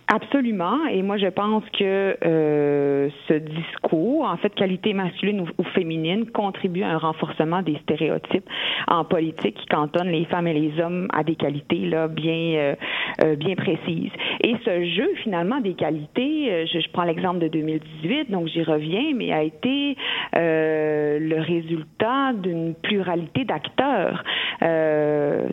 [0.08, 0.86] Absolument.
[0.92, 6.84] Et moi, je pense que euh, ce discours, en fait, qualité masculine ou, féminine, contribue
[6.84, 8.48] à un renforcement des stéréotypes
[8.88, 12.76] en politique qui cantonnent les femmes et les hommes à des qualités là bien euh,
[13.24, 14.12] euh, bien précises.
[14.42, 19.14] Et ce jeu, finalement, des qualités, je, je prends l'exemple de 2018, donc j'y reviens,
[19.16, 19.96] mais a été
[20.34, 24.24] le résultat d'une pluralité d'acteurs.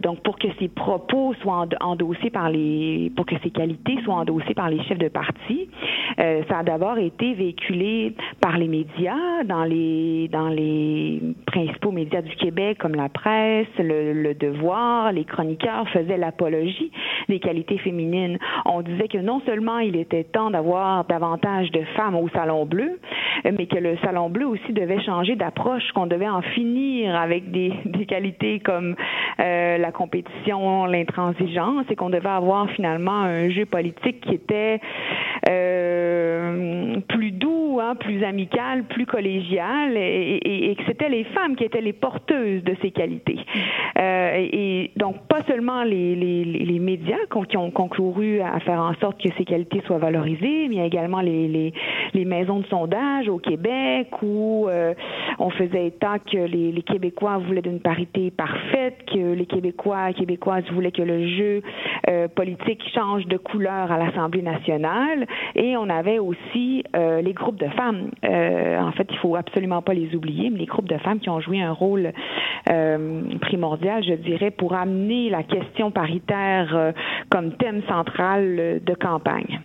[0.03, 4.40] donc, pour que ces propos soient endossés par les, pour que ces qualités soient endossées
[4.55, 5.69] par les chefs de parti.
[6.19, 12.23] Euh, ça a d'abord été véhiculé par les médias, dans les, dans les principaux médias
[12.23, 16.91] du Québec comme la presse, le, le Devoir, les chroniqueurs faisaient l'apologie
[17.29, 18.39] des qualités féminines.
[18.65, 22.99] On disait que non seulement il était temps d'avoir davantage de femmes au Salon Bleu,
[23.45, 27.73] mais que le Salon Bleu aussi devait changer d'approche, qu'on devait en finir avec des,
[27.85, 28.95] des qualités comme
[29.41, 34.81] euh, la compétition, l'intransigeance, et qu'on devait avoir finalement un jeu politique qui était
[35.49, 41.81] euh, plus doux, hein, plus amical, plus collégial, et, que c'était les femmes qui étaient
[41.81, 43.39] les porteuses de ces qualités.
[43.99, 47.17] Euh, et, donc, pas seulement les, les, les médias
[47.49, 51.49] qui ont concouru à faire en sorte que ces qualités soient valorisées, mais également les,
[51.49, 51.73] les,
[52.15, 54.95] les maisons de sondage au Québec où euh,
[55.39, 60.65] on faisait état que les, Québécois voulaient d'une parité parfaite, que les Québécois et Québécoises
[60.73, 61.63] voulaient que le jeu
[62.35, 65.27] politique change de couleur à l'Assemblée nationale.
[65.55, 68.11] Et on avait aussi euh, les groupes de femmes.
[68.23, 71.41] en fait, il faut absolument pas les oublier, mais les groupes de femmes qui ont
[71.41, 72.13] joué un rôle
[73.41, 76.93] primordial, je dirais, pour amener la question paritaire
[77.31, 79.61] comme thème central de campagne.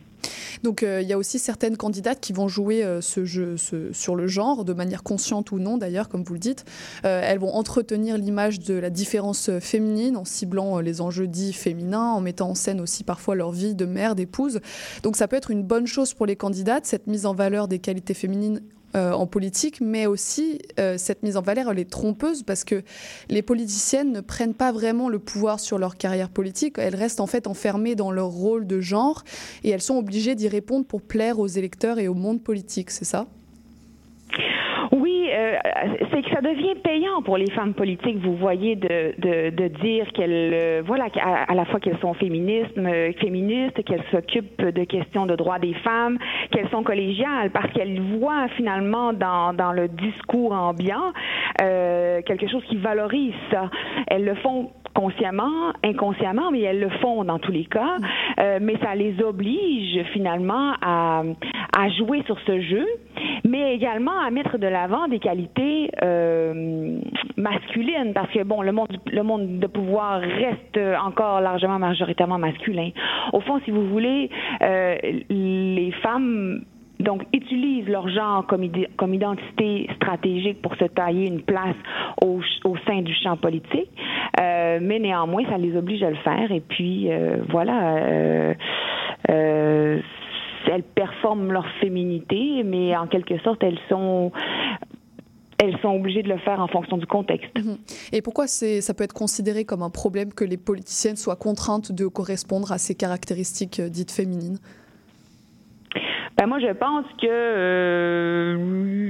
[0.65, 3.55] Donc euh, il y a aussi certaines candidates qui vont jouer euh, ce jeu
[3.91, 6.65] sur le genre, de manière consciente ou non d'ailleurs, comme vous le dites.
[7.05, 12.13] Euh, elles vont entretenir l'image de la différence féminine en ciblant les enjeux dits féminins,
[12.13, 14.59] en mettant en scène aussi parfois leur vie de mère, d'épouse.
[15.03, 17.77] Donc ça peut être une bonne chose pour les candidates, cette mise en valeur des
[17.77, 18.59] qualités féminines
[18.95, 22.81] euh, en politique, mais aussi euh, cette mise en valeur, elle est trompeuse parce que
[23.29, 26.75] les politiciennes ne prennent pas vraiment le pouvoir sur leur carrière politique.
[26.77, 29.23] Elles restent en fait enfermées dans leur rôle de genre
[29.63, 33.05] et elles sont obligées d'y répondre pour plaire aux électeurs et au monde politique, c'est
[33.05, 33.27] ça?
[35.53, 40.51] Euh, c'est que ça devient payant pour les femmes politiques, vous voyez, de, dire qu'elles,
[40.53, 41.07] euh, voilà,
[41.47, 45.73] à, la fois qu'elles sont féministes, euh, féministes, qu'elles s'occupent de questions de droits des
[45.75, 46.17] femmes,
[46.51, 51.13] qu'elles sont collégiales, parce qu'elles voient finalement dans, dans le discours ambiant
[51.57, 53.69] quelque chose qui valorise ça.
[54.07, 57.97] Elles le font consciemment, inconsciemment, mais elles le font dans tous les cas.
[58.39, 61.21] Euh, mais ça les oblige finalement à,
[61.77, 62.85] à jouer sur ce jeu,
[63.43, 66.97] mais également à mettre de l'avant des qualités euh,
[67.37, 72.89] masculines, parce que bon, le monde, le monde de pouvoir reste encore largement majoritairement masculin.
[73.33, 74.29] Au fond, si vous voulez,
[74.61, 74.95] euh,
[75.29, 76.61] les femmes
[76.99, 81.75] donc utilisent leur genre comme, identité stratégique pour se tailler une place
[82.21, 82.41] au,
[82.87, 83.89] sein du champ politique,
[84.39, 86.51] euh, mais néanmoins, ça les oblige à le faire.
[86.51, 87.97] Et puis, euh, voilà,
[89.29, 89.99] euh,
[90.67, 94.31] elles performent leur féminité, mais en quelque sorte, elles sont
[95.57, 97.49] elles sont obligées de le faire en fonction du contexte.
[97.57, 97.77] Mhm.
[98.11, 102.07] Et pourquoi ça peut être considéré comme un problème que les politiciennes soient contraintes de
[102.07, 104.59] correspondre à ces caractéristiques dites féminines?
[106.37, 108.57] Ben moi, je pense que euh,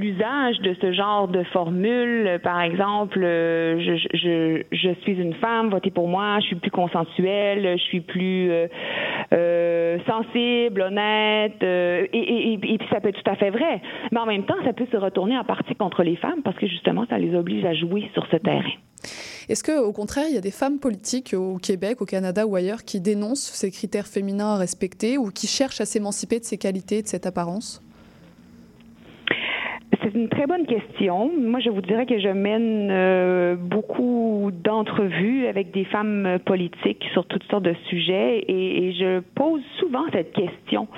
[0.00, 5.70] l'usage de ce genre de formule, par exemple, euh, je, je, je, suis une femme,
[5.70, 8.50] votez pour moi, je suis plus consensuelle, je suis plus
[9.32, 13.80] euh, sensible, honnête, et, et, et, puis ça peut être tout à fait vrai.
[14.12, 16.66] Mais en même temps, ça peut se retourner en partie contre les femmes parce que
[16.66, 18.62] justement, ça les oblige à jouer sur ce terrain.
[19.48, 22.84] Est-ce qu'au contraire, il y a des femmes politiques au Québec, au Canada ou ailleurs
[22.84, 27.02] qui dénoncent ces critères féminins à respecter ou qui cherchent à s'émanciper de ces qualités,
[27.02, 27.80] de cette apparence?
[30.02, 31.30] C'est une très bonne question.
[31.38, 37.26] Moi, je vous dirais que je mène euh, beaucoup d'entrevues avec des femmes politiques sur
[37.26, 40.88] toutes sortes de sujets et, je pose souvent cette question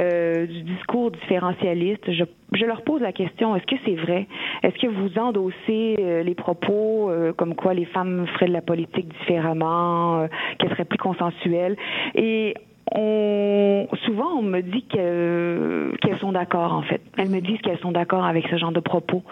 [0.00, 2.12] euh, du discours différentialiste.
[2.12, 4.26] Je, leur pose la question est-ce que c'est vrai?
[4.62, 9.08] Est-ce que vous endossez euh, les propos comme quoi les femmes feraient de la politique
[9.20, 11.76] différemment, qu'elles seraient plus consensuelles?
[12.14, 12.54] Et
[12.92, 17.00] on, souvent on me dit qu'elles sont d'accord en fait.
[17.16, 19.22] Elles me disent qu'elles sont d'accord avec ce genre de propos,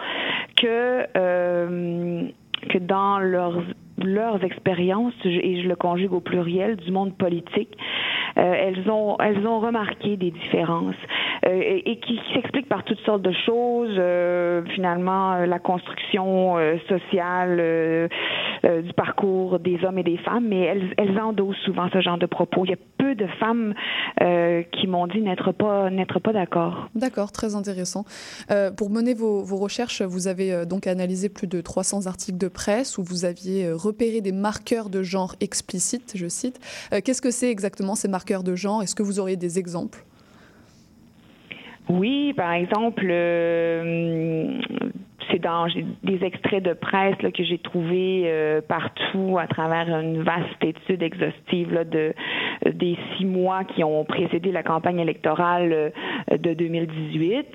[0.55, 2.23] que euh,
[2.69, 3.61] que dans leurs
[3.97, 9.45] leurs expériences et je le conjugue au pluriel du monde politique, euh, elles ont elles
[9.45, 10.95] ont remarqué des différences
[11.47, 13.95] euh, et, qui, s'expliquent par toutes sortes de choses.
[13.97, 18.09] Euh, finalement, la construction sociale
[18.63, 22.25] du parcours des hommes et des femmes, mais elles, elles endossent souvent ce genre de
[22.25, 22.65] propos.
[22.65, 23.73] Il y a peu de femmes
[24.71, 26.89] qui m'ont dit n'être pas n'être pas d'accord.
[26.95, 28.03] D'accord, très intéressant.
[28.77, 32.97] pour mener vos, vos, recherches, vous avez donc analysé plus de 300 articles de presse
[32.97, 36.59] où vous aviez repéré des marqueurs de genre explicites, je cite.
[37.03, 40.03] Qu'est-ce que c'est exactement ces marqueurs de genre Est-ce que vous auriez des exemples?
[41.89, 44.61] Oui, par exemple, euh,
[45.31, 45.67] c'est dans
[46.03, 51.85] des extraits de presse que j'ai trouvé euh, partout à travers une vaste étude exhaustive
[51.89, 52.13] de
[52.71, 57.47] des six mois qui ont précédé la campagne électorale euh, de 2018.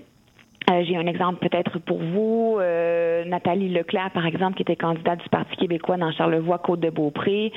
[0.70, 2.56] Euh, j'ai un exemple peut-être pour vous.
[2.58, 7.52] Euh, Nathalie Leclerc, par exemple, qui était candidate du Parti québécois dans Charlevoix-Côte-de-Beaupré,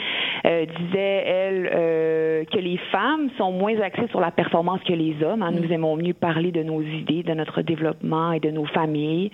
[0.45, 5.15] euh, disait, elle, euh, que les femmes sont moins axées sur la performance que les
[5.23, 5.41] hommes.
[5.41, 5.51] Hein.
[5.51, 5.71] Nous mm.
[5.71, 9.31] aimons mieux parler de nos idées, de notre développement et de nos familles.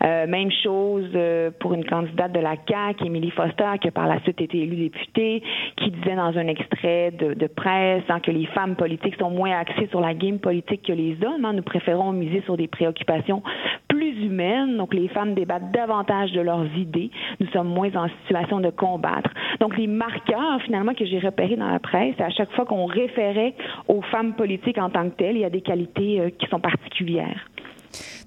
[0.00, 1.16] même chose
[1.60, 4.76] pour une candidate de la CAQ, Émilie Foster, qui a par la suite été élue
[4.76, 5.42] députée,
[5.76, 9.56] qui disait dans un extrait de, de presse hein, que les femmes politiques sont moins
[9.56, 11.44] axées sur la game politique que les hommes.
[11.44, 11.52] Hein.
[11.52, 13.11] Nous préférons miser sur des préoccupations
[13.88, 14.76] plus humaine.
[14.76, 17.10] Donc, les femmes débattent davantage de leurs idées.
[17.40, 19.30] Nous sommes moins en situation de combattre.
[19.60, 23.54] Donc, les marqueurs, finalement, que j'ai repérés dans la presse, à chaque fois qu'on référait
[23.88, 26.60] aux femmes politiques en tant que telles, il y a des qualités euh, qui sont
[26.60, 27.48] particulières.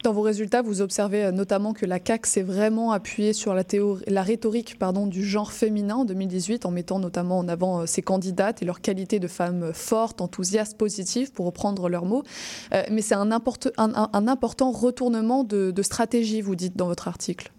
[0.04, 3.64] Dans vos résultats, vous observez euh, notamment que la CAQ s'est vraiment appuyée sur la,
[3.64, 7.86] théorie, la rhétorique pardon, du genre féminin en 2018, en mettant notamment en avant euh,
[7.86, 12.24] ses candidates et leur qualité de femmes fortes, enthousiastes, positives, pour reprendre leurs mots.
[12.74, 13.40] Euh, mais c'est un, un,
[14.14, 17.52] un, important retournement de, de, stratégie, vous dites dans votre article.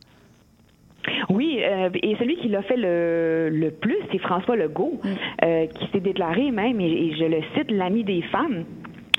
[1.31, 5.09] Oui, euh, et celui qui l'a fait le, le plus, c'est François Legault, mm.
[5.45, 8.65] euh, qui s'est déclaré même, et, et je le cite, l'ami des femmes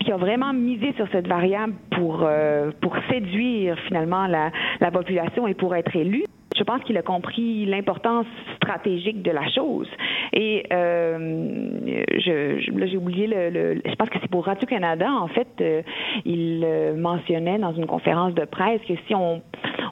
[0.07, 5.47] qui a vraiment misé sur cette variable pour, euh, pour séduire finalement la, la population
[5.47, 6.23] et pour être élu.
[6.57, 9.87] Je pense qu'il a compris l'importance stratégique de la chose.
[10.33, 11.77] Et euh,
[12.25, 15.11] là, j'ai oublié le, le, Je pense que c'est pour Radio Canada.
[15.11, 15.81] En fait, euh,
[16.25, 19.41] il euh, mentionnait dans une conférence de presse que si on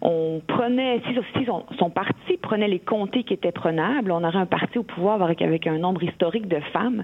[0.02, 4.78] on prenait, si, son, parti prenait les comtés qui étaient prenables, on aurait un parti
[4.78, 7.04] au pouvoir avec, avec un nombre historique de femmes.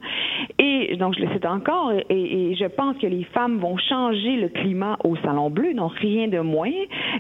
[0.60, 4.36] Et donc, je le cite encore, et, et, je pense que les femmes vont changer
[4.36, 6.70] le climat au Salon Bleu, donc rien de moins,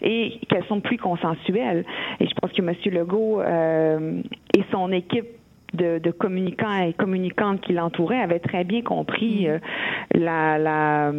[0.01, 1.83] et qu'elles sont plus consensuelles.
[2.31, 2.93] Je pense que M.
[2.93, 4.21] Legault euh,
[4.55, 5.27] et son équipe
[5.73, 9.59] de, de, communicants et communicantes qui l'entouraient avaient très bien compris euh,
[10.13, 11.13] la, la,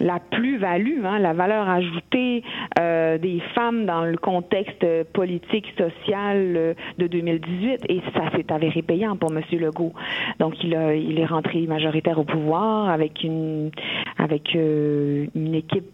[0.00, 2.42] la plus-value, hein, la valeur ajoutée
[2.78, 7.86] euh, des femmes dans le contexte politique, social euh, de 2018.
[7.88, 9.42] Et ça s'est avéré payant pour M.
[9.52, 9.92] Legault.
[10.38, 13.70] Donc, il, a, il est rentré majoritaire au pouvoir avec une,
[14.18, 15.86] avec euh, une équipe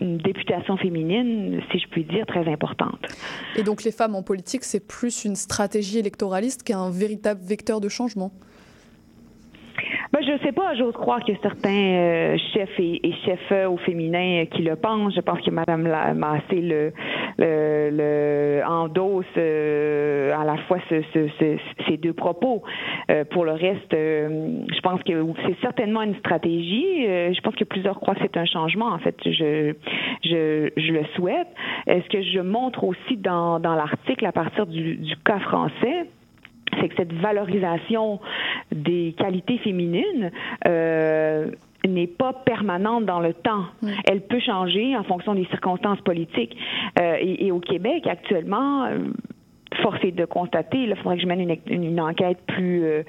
[0.00, 2.98] une députation féminine, si je puis dire, très importante.
[3.56, 7.88] Et donc les femmes en politique, c'est plus une stratégie électoraliste qu'un véritable vecteur de
[7.88, 8.32] changement?
[10.14, 14.44] Ben, je sais pas, j'ose croire que certains euh, chefs et, et, chefs au féminin
[14.48, 15.12] qui le pensent.
[15.12, 16.92] Je pense que Mme Massé le,
[17.36, 21.56] le, le endosse euh, à la fois ce, ce, ce,
[21.88, 22.62] ces deux propos.
[23.10, 25.12] Euh, pour le reste, euh, je pense que
[25.46, 27.06] c'est certainement une stratégie.
[27.08, 28.92] Euh, je pense que plusieurs croient que c'est un changement.
[28.92, 29.74] En fait, je,
[30.22, 31.48] je, je le souhaite.
[31.88, 36.06] Est-ce que je montre aussi dans, dans l'article à partir du, du cas français?
[36.84, 38.20] C'est que cette valorisation
[38.72, 40.30] des qualités féminines
[40.66, 41.50] euh,
[41.86, 43.64] n'est pas permanente dans le temps.
[43.82, 43.88] Mm.
[44.06, 46.56] Elle peut changer en fonction des circonstances politiques.
[46.98, 48.98] Euh, et, et, au Québec, actuellement, euh,
[49.76, 53.02] force est de constater, il faudrait que je mène une, une, une enquête plus euh,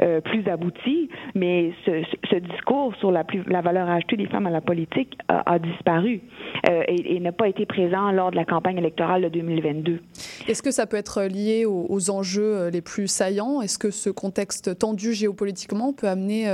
[0.00, 4.46] euh, plus aboutie, mais ce, ce, discours sur la, plus, la valeur ajoutée des femmes
[4.46, 6.20] à la politique a, a disparu
[6.68, 10.00] euh, et, et n'a pas été présent lors de la campagne électorale de 2022.
[10.48, 13.62] Est-ce que ça peut être lié aux, aux enjeux les plus saillants?
[13.62, 16.48] Est-ce que ce contexte tendu géopolitiquement peut amener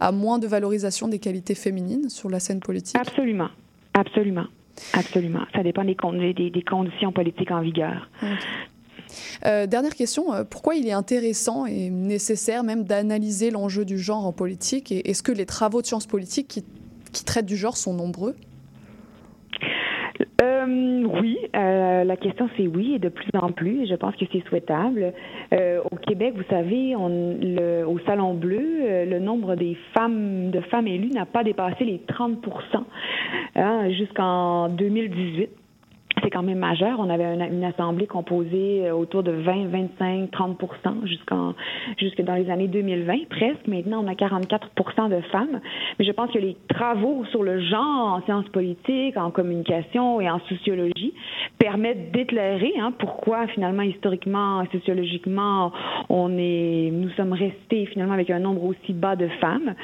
[0.00, 2.96] à moins de valorisation des qualités féminines sur la scène politique?
[2.98, 3.48] Absolument,
[3.94, 4.46] absolument.
[4.94, 5.42] Absolument.
[5.54, 8.08] Ça dépend des, des, des conditions politiques en vigueur.
[8.22, 8.32] Okay.
[9.46, 14.26] Euh, dernière question, euh, pourquoi il est intéressant et nécessaire même d'analyser l'enjeu du genre
[14.26, 16.62] en politique est-ce que les travaux de sciences politiques
[17.12, 18.34] qui, traitent du genre sont nombreux?
[20.42, 23.86] Euh, oui, la question c'est oui et de plus en plus.
[23.86, 25.12] Je pense que c'est souhaitable.
[25.52, 31.26] Au Québec, vous savez, au Salon Bleu, le nombre des femmes de femmes élues n'a
[31.26, 32.36] pas dépassé les 30%
[33.56, 35.50] hein, jusqu'en 2018
[36.22, 36.98] c'est quand même majeur.
[36.98, 41.54] On avait une, assemblée composée euh, autour de 20, 25, 30% jusqu'en
[41.98, 43.66] jusque dans les années 2020 presque.
[43.66, 45.60] Maintenant, on a 44% de femmes.
[45.98, 50.30] Mais je pense que les travaux sur le genre en sciences politiques, en communication et
[50.30, 51.14] en sociologie
[51.58, 55.72] permettent d'éclairer hein, pourquoi finalement historiquement, sociologiquement,
[56.08, 59.74] on est, nous sommes restés finalement avec un nombre aussi bas de femmes.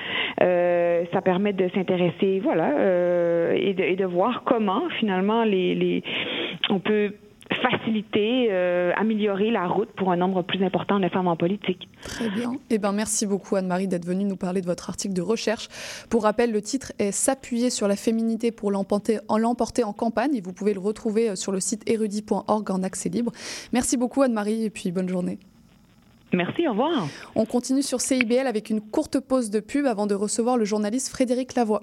[0.43, 5.75] Euh, ça permet de s'intéresser, voilà, euh, et, de, et de voir comment finalement les,
[5.75, 6.03] les
[6.71, 7.13] on peut
[7.63, 11.89] faciliter, euh, améliorer la route pour un nombre plus important de femmes en politique.
[12.03, 12.53] Très bien.
[12.71, 15.69] Eh ben, merci beaucoup Anne-Marie d'être venue nous parler de votre article de recherche.
[16.11, 20.41] Pour rappel, le titre est S'appuyer sur la féminité pour l'emporter en, en campagne et
[20.41, 23.33] vous pouvez le retrouver euh, sur le site érudit.org en accès libre.
[23.73, 25.39] Merci beaucoup Anne-Marie et puis bonne journée.
[26.33, 27.09] Merci, au revoir.
[27.35, 31.09] On continue sur CIBL avec une courte pause de pub avant de recevoir le journaliste
[31.09, 31.83] Frédéric Lavoie.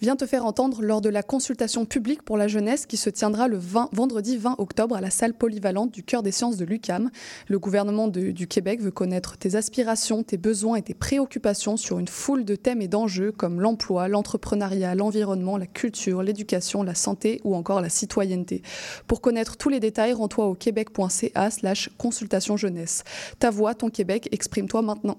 [0.00, 3.48] Vient te faire entendre lors de la consultation publique pour la jeunesse qui se tiendra
[3.48, 7.10] le 20, vendredi 20 octobre à la salle polyvalente du Cœur des sciences de l'UCAM.
[7.48, 12.08] Le gouvernement du Québec veut connaître tes aspirations, tes besoins et tes préoccupations sur une
[12.08, 17.54] foule de thèmes et d'enjeux comme l'emploi, l'entrepreneuriat, l'environnement, la culture, l'éducation, la santé ou
[17.54, 18.62] encore la citoyenneté.
[19.06, 23.04] Pour connaître tous les détails, rends-toi au québec.ca slash consultation jeunesse.
[23.38, 25.18] Ta voix, ton Québec, exprime-toi maintenant.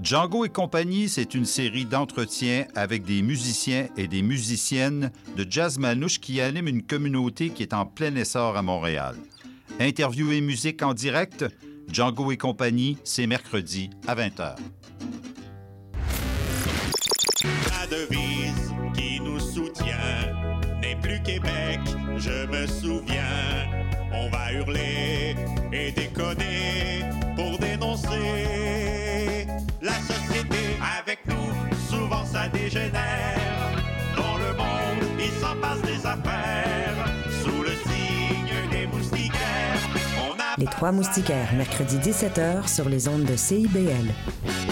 [0.00, 5.78] Django et compagnie, c'est une série d'entretiens avec des musiciens et des musiciennes de jazz
[5.78, 9.16] manouche qui animent une communauté qui est en plein essor à Montréal.
[9.80, 11.44] Interview et musique en direct,
[11.92, 14.54] Django et compagnie, c'est mercredi à 20h.
[17.44, 20.32] La devise qui nous soutient
[20.80, 21.80] n'est plus Québec,
[22.16, 23.66] je me souviens.
[24.12, 25.34] On va hurler
[25.72, 27.04] et déconner
[27.36, 28.87] pour dénoncer
[30.98, 31.36] avec nous.
[31.88, 33.72] Souvent ça dégénère.
[34.16, 37.06] Dans le monde, il s'en passe des affaires.
[37.42, 39.80] Sous le signe des moustiquaires,
[40.18, 43.68] on a Les Trois Moustiquaires, mercredi 17h sur les ondes de CIBL.
[43.68, 44.67] CIBL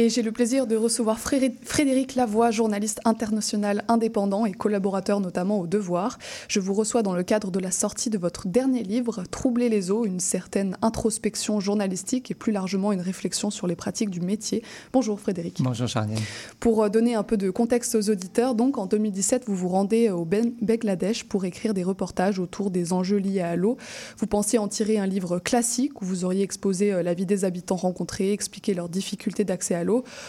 [0.00, 5.58] Et j'ai le plaisir de recevoir Fré- Frédéric Lavoie, journaliste international indépendant et collaborateur notamment
[5.58, 6.20] au Devoir.
[6.46, 9.90] Je vous reçois dans le cadre de la sortie de votre dernier livre, Troubler les
[9.90, 14.62] eaux, une certaine introspection journalistique et plus largement une réflexion sur les pratiques du métier.
[14.92, 15.60] Bonjour Frédéric.
[15.64, 16.20] Bonjour Charlène.
[16.60, 20.10] Pour euh, donner un peu de contexte aux auditeurs, donc en 2017, vous vous rendez
[20.10, 23.76] au Ben- Bangladesh pour écrire des reportages autour des enjeux liés à l'eau.
[24.18, 27.44] Vous pensiez en tirer un livre classique où vous auriez exposé euh, la vie des
[27.44, 29.87] habitants rencontrés, expliqué leurs difficultés d'accès à l'eau,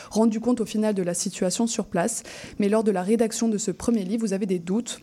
[0.09, 2.23] rendu compte au final de la situation sur place.
[2.59, 5.01] Mais lors de la rédaction de ce premier livre, vous avez des doutes.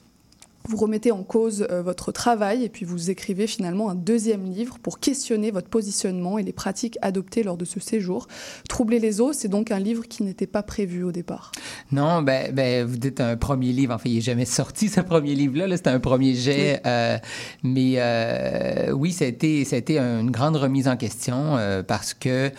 [0.68, 4.78] Vous remettez en cause euh, votre travail et puis vous écrivez finalement un deuxième livre
[4.80, 8.26] pour questionner votre positionnement et les pratiques adoptées lors de ce séjour.
[8.68, 11.52] Troubler les eaux, c'est donc un livre qui n'était pas prévu au départ.
[11.92, 13.94] Non, ben, ben, vous dites un premier livre.
[13.94, 15.66] En fait, il n'est jamais sorti, ce premier livre-là.
[15.68, 16.80] Là, C'était un premier jet.
[16.84, 17.16] euh,
[17.62, 21.82] mais euh, oui, ça a, été, ça a été une grande remise en question euh,
[21.82, 22.50] parce que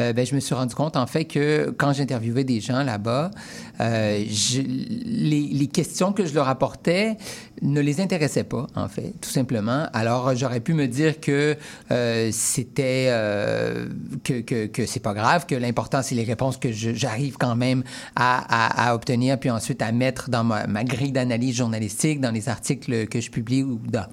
[0.00, 3.30] euh, ben, je me suis rendu compte, en fait, que quand j'interviewais des gens là-bas,
[3.80, 7.16] les questions que je leur apportais
[7.62, 9.86] ne les intéressaient pas, en fait, tout simplement.
[9.92, 11.56] Alors, j'aurais pu me dire que
[11.90, 13.08] euh, c'était...
[13.10, 13.88] euh,
[14.24, 17.82] que, que, que c'est pas grave, que l'important, c'est les réponses que j'arrive quand même
[18.14, 23.06] à, à, obtenir, puis ensuite à mettre dans ma, grille d'analyse journalistique, dans les articles
[23.06, 24.06] que je publie ou dans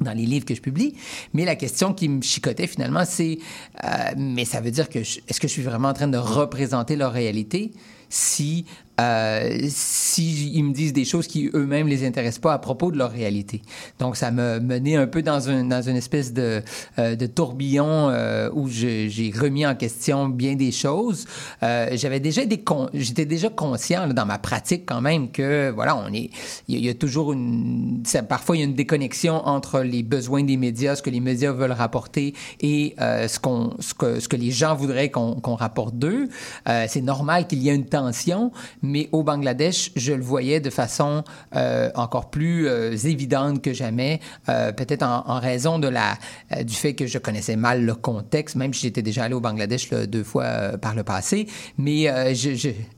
[0.00, 0.96] dans les livres que je publie.
[1.34, 3.38] Mais la question qui me chicotait finalement, c'est
[3.84, 6.96] euh, mais ça veut dire que est-ce que je suis vraiment en train de représenter
[6.96, 7.72] leur réalité
[8.08, 8.66] si
[9.00, 12.96] euh, si ils me disent des choses qui eux-mêmes les intéressent pas à propos de
[12.98, 13.60] leur réalité.
[13.98, 16.62] Donc ça me menait un peu dans un dans une espèce de
[16.98, 21.26] euh, de tourbillon euh, où j'ai remis en question bien des choses.
[21.62, 25.70] Euh, J'avais déjà des con- j'étais déjà conscient là, dans ma pratique quand même que
[25.70, 26.30] voilà on est
[26.68, 30.56] il y, a- toujours une parfois il y a une déconnexion entre les besoins des
[30.56, 34.36] médias, ce que les médias veulent rapporter et euh, ce qu'on ce que ce que
[34.36, 36.28] les gens voudraient qu'on qu'on rapporte d'eux.
[36.68, 38.52] Euh, C'est normal qu'il y ait une tension,
[38.84, 41.24] mais au Bangladesh, je le voyais de façon
[41.56, 46.18] euh, encore plus euh, évidente que jamais, euh, peut-être en, en raison de la,
[46.52, 49.40] euh, du fait que je connaissais mal le contexte, même si j'étais déjà allé au
[49.40, 52.34] Bangladesh là, deux fois euh, par le passé, mais euh,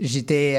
[0.00, 0.54] j'étais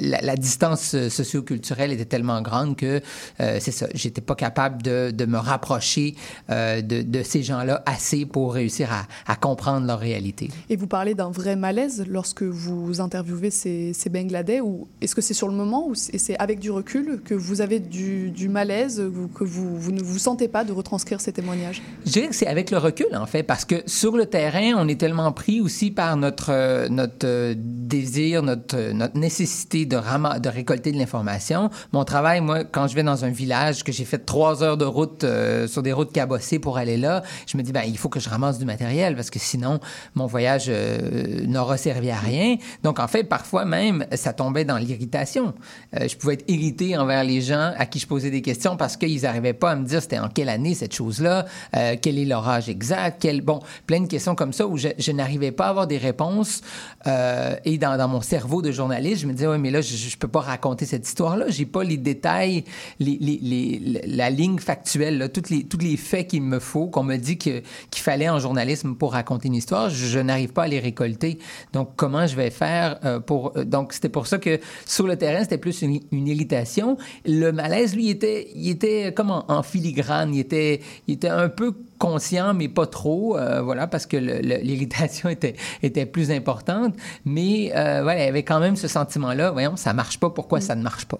[0.00, 3.00] la, la distance socioculturelle était tellement grande que
[3.38, 6.14] c'est ça, j'étais pas capable de, de me rapprocher
[6.48, 10.50] de, de ces gens-là assez pour réussir à, à comprendre leur réalité.
[10.68, 15.20] Et vous parlez d'un vrai malaise lorsque vous interviewez ces, ces Bangladais ou est-ce que
[15.20, 19.02] c'est sur le moment ou c'est avec du recul que vous avez du, du malaise,
[19.34, 21.82] que vous, ne vous sentez pas de retranscrire ces témoignages?
[22.06, 24.88] Je dirais que c'est avec le recul, en fait, parce que sur le terrain, on
[24.88, 26.88] est tellement pris aussi par notre, euh,
[27.24, 31.68] euh, désir, notre, euh, notre nécessité de, rama- de récolter de l'information.
[31.92, 34.84] Mon travail, moi, quand je vais dans un village, que j'ai fait trois heures de
[34.84, 35.26] route
[35.66, 38.28] sur des routes cabossées pour aller là, je me dis, ben, il faut que je
[38.28, 39.80] ramasse du matériel, parce que sinon,
[40.14, 42.56] mon voyage euh, n'aura servi à rien.
[42.84, 45.54] Donc, en fait, parfois même, ça tombait dans l'irritation.
[45.96, 48.96] Euh, je pouvais être irrité envers les gens à qui je posais des questions parce
[48.96, 51.46] qu'ils n'arrivaient pas à me dire c'était en quelle année cette chose-là,
[51.76, 53.40] euh, quel est l'orage exact, quel...
[53.40, 56.60] bon, plein de questions comme ça où je, n'arrivais pas à avoir des réponses.
[57.06, 60.16] Euh, et dans, mon cerveau de journaliste, je me disais, ouais, mais là, je ne
[60.18, 61.46] peux pas raconter cette histoire-là.
[61.48, 62.64] J'ai pas les détails,
[63.00, 67.38] la ligne factuelle, là, tous les, tous les faits qu'il me faut, qu'on me dit
[67.38, 67.62] qu'il
[67.94, 69.88] fallait en journalisme pour raconter une histoire.
[69.88, 71.38] Je, je n'arrive pas à les récolter.
[71.72, 73.52] Donc, comment je vais faire pour...
[73.64, 74.43] Donc, c'était pour ça que
[74.86, 76.96] sur le terrain, c'était plus une, une, irritation.
[77.24, 80.34] Le malaise, lui, était, il était comme en, en filigrane.
[80.34, 85.28] Il était, il était un peu conscient, mais pas trop, euh, voilà, parce que l'irritation
[85.36, 86.94] était, était plus importante.
[87.24, 90.60] Mais euh, voilà, il y avait quand même ce sentiment-là, voyons, ça marche pas, pourquoi
[90.60, 91.18] ça ne marche pas?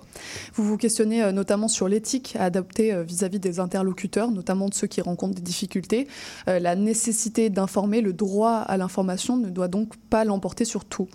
[0.54, 4.86] Vous vous questionnez euh, notamment sur l'éthique à adopter vis-à-vis des interlocuteurs, notamment de ceux
[4.86, 6.06] qui rencontrent des difficultés.
[6.46, 11.08] La nécessité d'informer, le droit à l'information ne doit donc pas l'emporter sur tout.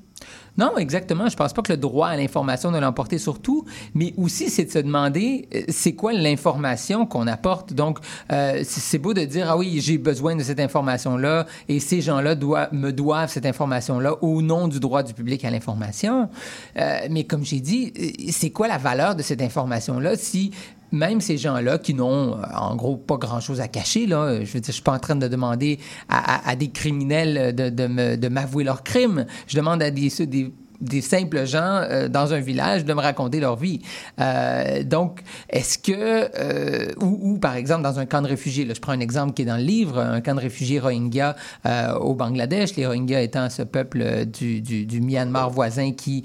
[0.57, 1.29] Non, exactement.
[1.29, 4.65] Je pense pas que le droit à l'information doit l'emporter sur tout, mais aussi c'est
[4.65, 7.73] de se demander euh, c'est quoi l'information qu'on apporte?
[7.73, 7.99] Donc,
[8.31, 12.01] euh, c'est beau de dire ah oui j'ai besoin de cette information là et ces
[12.01, 12.35] gens-là
[12.71, 16.29] me doivent cette information là au nom du droit du public à l'information.
[16.77, 17.93] Euh, mais comme j'ai dit,
[18.31, 20.51] c'est quoi la valeur de cette information là si
[20.91, 24.67] même ces gens-là qui n'ont en gros pas grand-chose à cacher, là, je veux dire,
[24.67, 29.25] je suis pas en train de demander à, des criminels de, de m'avouer leurs crimes.
[29.47, 33.39] Je demande à des, des des simples gens euh, dans un village de me raconter
[33.39, 33.81] leur vie.
[34.19, 38.73] Euh, donc, est-ce que, euh, ou, ou, par exemple dans un camp de réfugiés, là,
[38.73, 41.93] je prends un exemple qui est dans le livre, un camp de réfugiés Rohingya euh,
[41.95, 46.23] au Bangladesh, les Rohingyas étant ce peuple du, du, du Myanmar voisin qui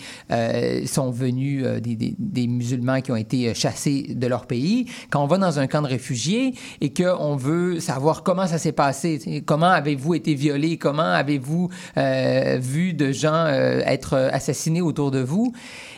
[0.87, 4.87] sont venus des, des, musulmans qui ont été chassés de leur pays.
[5.11, 8.73] Quand on va dans un camp de réfugiés et qu'on veut savoir comment ça s'est
[8.73, 15.53] passé, comment avez-vous été violé, comment avez-vous vu de gens être assassinés autour de vous.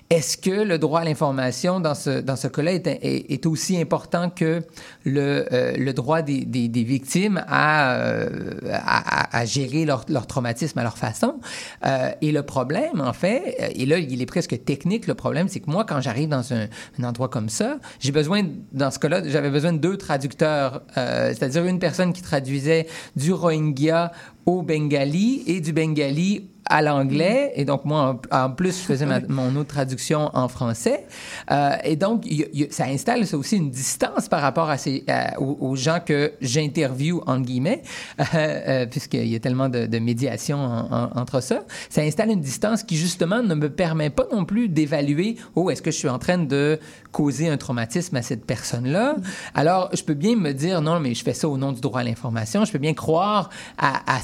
[0.09, 4.31] Est-ce que le droit à l'information dans ce, dans ce cas-là est, est, aussi important
[4.31, 4.63] que
[5.05, 8.29] le, euh, le droit des, des, des victimes à, euh,
[8.73, 11.41] à, à, gérer leur, leur, traumatisme à leur façon?
[11.85, 15.59] Euh, et le problème, en fait, et là, il est presque technique, le problème, c'est
[15.59, 16.69] que moi, quand j'arrive dans un,
[17.01, 18.43] un, endroit comme ça, j'ai besoin,
[18.73, 22.87] dans ce cas-là, j'avais besoin de deux traducteurs, c'est-à-dire une personne qui traduisait
[23.17, 24.13] du Rohingya
[24.47, 27.53] au bengali et du bengali à l'anglais.
[27.55, 31.07] Et donc, moi, en, plus, je faisais mon autre traduction en français.
[31.51, 32.25] Euh, et donc,
[32.71, 35.05] ça installe ça aussi une distance par rapport à ces,
[35.39, 37.83] aux, gens que j'interviewe, en guillemets,
[38.21, 41.61] euh, euh, puisqu'il y a tellement de, de médiation en, en, entre ça.
[41.89, 45.83] Ça installe une distance qui, justement, ne me permet pas non plus d'évaluer, oh, est-ce
[45.83, 46.79] que je suis en train de
[47.13, 49.17] causer un traumatisme à cette personne-là?
[49.55, 52.01] Alors, je peux bien me dire, non, mais je fais ça au nom du droit
[52.01, 52.65] à l'information.
[52.65, 54.21] Je peux bien croire à, à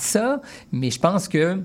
[0.73, 1.59] mais je pense que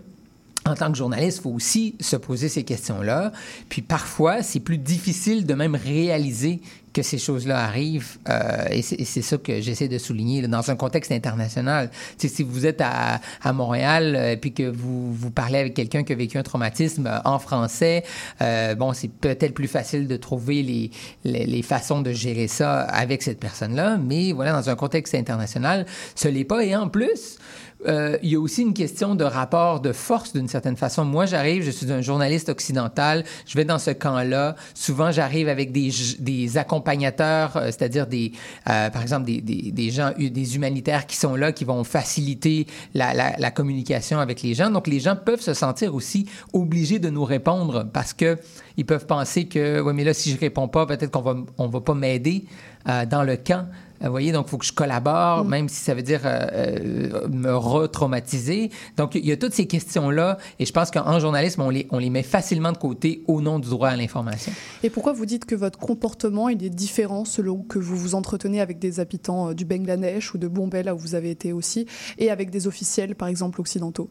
[0.66, 3.32] en tant que journaliste, il faut aussi se poser ces questions-là.
[3.70, 6.62] Puis parfois, c'est plus difficile de même réaliser
[6.94, 8.18] que ces choses-là arrivent.
[8.30, 11.90] Euh, et c'est ça que j'essaie de souligner là, dans un contexte international.
[12.18, 15.74] T'sais, si vous êtes à, à Montréal et euh, puis que vous, vous parlez avec
[15.74, 18.04] quelqu'un qui a vécu un traumatisme en français,
[18.42, 20.92] euh, bon, c'est peut-être plus facile de trouver les,
[21.24, 23.98] les, les, façons de gérer ça avec cette personne-là.
[23.98, 25.86] Mais voilà, dans un contexte international,
[26.16, 26.64] ce n'est pas.
[26.64, 27.38] Et en plus,
[27.86, 31.06] euh, il y a aussi une question de rapport de force d'une certaine façon.
[31.06, 34.56] Moi, j'arrive, je suis un journaliste occidental, je vais dans ce camp-là.
[34.74, 36.58] Souvent, j'arrive avec des, des
[36.88, 38.32] euh, c'est-à-dire des,
[38.70, 44.20] euh, par exemple, des, gens, des humanitaires qui sont là, qui vont faciliter la, communication
[44.20, 44.70] avec les gens.
[44.70, 48.38] Donc, les gens peuvent se sentir aussi obligés de nous répondre parce que
[48.78, 51.68] ils peuvent penser que, oui, mais là, si je réponds pas, peut-être qu'on va, on
[51.68, 52.46] va pas m'aider
[52.88, 53.68] euh, dans le camp.
[54.02, 55.50] Vous voyez, donc il faut que je collabore, mm.
[55.50, 58.72] même si ça veut dire euh, euh, me retraumatiser.
[58.98, 61.98] Donc, il y a toutes ces questions-là, et je pense qu'en journalisme, on les, on
[61.98, 64.52] les met facilement de côté au nom du droit à l'information.
[64.84, 68.62] Et pourquoi vous dites que votre comportement il est différent selon que vous vous entretenez
[68.62, 71.86] avec des habitants du Bangladesh ou de Bombay, là où vous avez été aussi,
[72.18, 74.10] et avec des officiels, par exemple, occidentaux?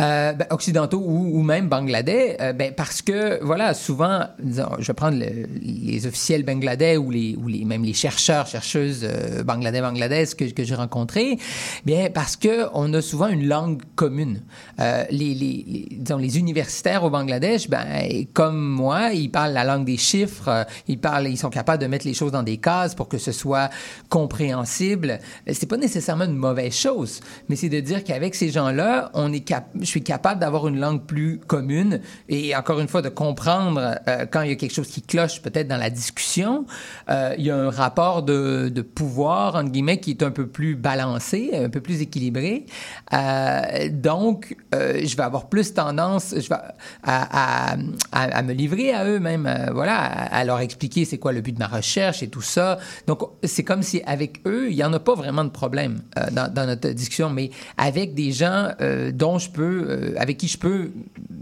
[0.00, 4.86] Euh, ben, occidentaux ou, ou, même bangladais, euh, ben, parce que, voilà, souvent, disons, je
[4.86, 9.42] vais prendre le, les officiels bangladais ou, les, ou les, même les chercheurs, chercheuses euh,
[9.42, 11.38] bangladais, bangladaises que, que j'ai rencontrés,
[11.84, 14.42] bien, parce que on a souvent une langue commune.
[14.80, 19.64] Euh, les, les, les, disons, les universitaires au Bangladesh, ben, comme moi, ils parlent la
[19.64, 22.58] langue des chiffres, euh, ils parlent, ils sont capables de mettre les choses dans des
[22.58, 23.70] cases pour que ce soit
[24.08, 25.18] compréhensible.
[25.52, 29.40] C'est pas nécessairement une mauvaise chose, mais c'est de dire qu'avec ces gens-là, on est
[29.80, 34.26] je suis capable d'avoir une langue plus commune et encore une fois de comprendre euh,
[34.30, 36.66] quand il y a quelque chose qui cloche peut-être dans la discussion.
[37.08, 40.46] Euh, il y a un rapport de, de, pouvoir, entre guillemets, qui est un peu
[40.46, 42.66] plus balancé, un peu plus équilibré.
[43.12, 46.56] Euh, donc, euh, je vais avoir plus tendance je vais,
[47.02, 47.76] à, à,
[48.12, 51.58] à, me livrer à eux même, voilà, à, leur expliquer c'est quoi le but de
[51.58, 52.78] ma recherche et tout ça.
[53.06, 56.00] Donc, c'est comme si avec eux, il n'y en a pas vraiment de problème
[56.32, 58.70] dans, dans, notre discussion, mais avec des gens
[59.12, 60.90] dont je peux, avec qui je peux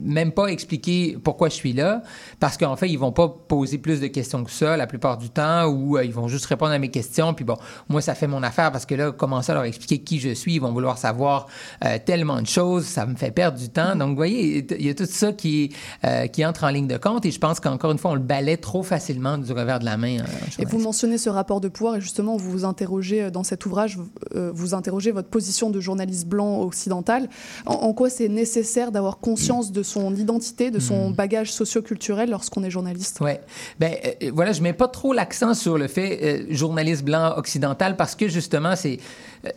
[0.04, 2.02] même pas expliquer pourquoi je suis là,
[2.40, 5.30] parce qu'en fait, ils vont pas poser plus de questions que ça la plupart du
[5.30, 7.56] temps, ou euh, ils vont juste répondre à mes questions, puis bon,
[7.88, 10.54] moi, ça fait mon affaire, parce que là, commencer à leur expliquer qui je suis,
[10.54, 11.46] ils vont vouloir savoir
[11.84, 13.96] euh, tellement de choses, ça me fait perdre du temps.
[13.96, 15.72] Donc, vous voyez, il y a tout ça qui,
[16.04, 18.20] euh, qui entre en ligne de compte, et je pense qu'encore une fois, on le
[18.20, 20.18] balaie trop facilement du revers de la main.
[20.58, 23.98] et vous mentionnez ce rapport de pouvoir, et justement, vous vous interrogez dans cet ouvrage,
[24.34, 27.28] vous interrogez votre position de journaliste blanc occidental.
[27.66, 31.14] En, en quoi c'est nécessaire d'avoir conscience de son identité, de son hmm.
[31.14, 33.18] bagage socioculturel lorsqu'on est journaliste.
[33.20, 33.32] Oui.
[33.78, 37.96] Ben euh, voilà, je mets pas trop l'accent sur le fait euh, journaliste blanc occidental
[37.96, 38.98] parce que justement c'est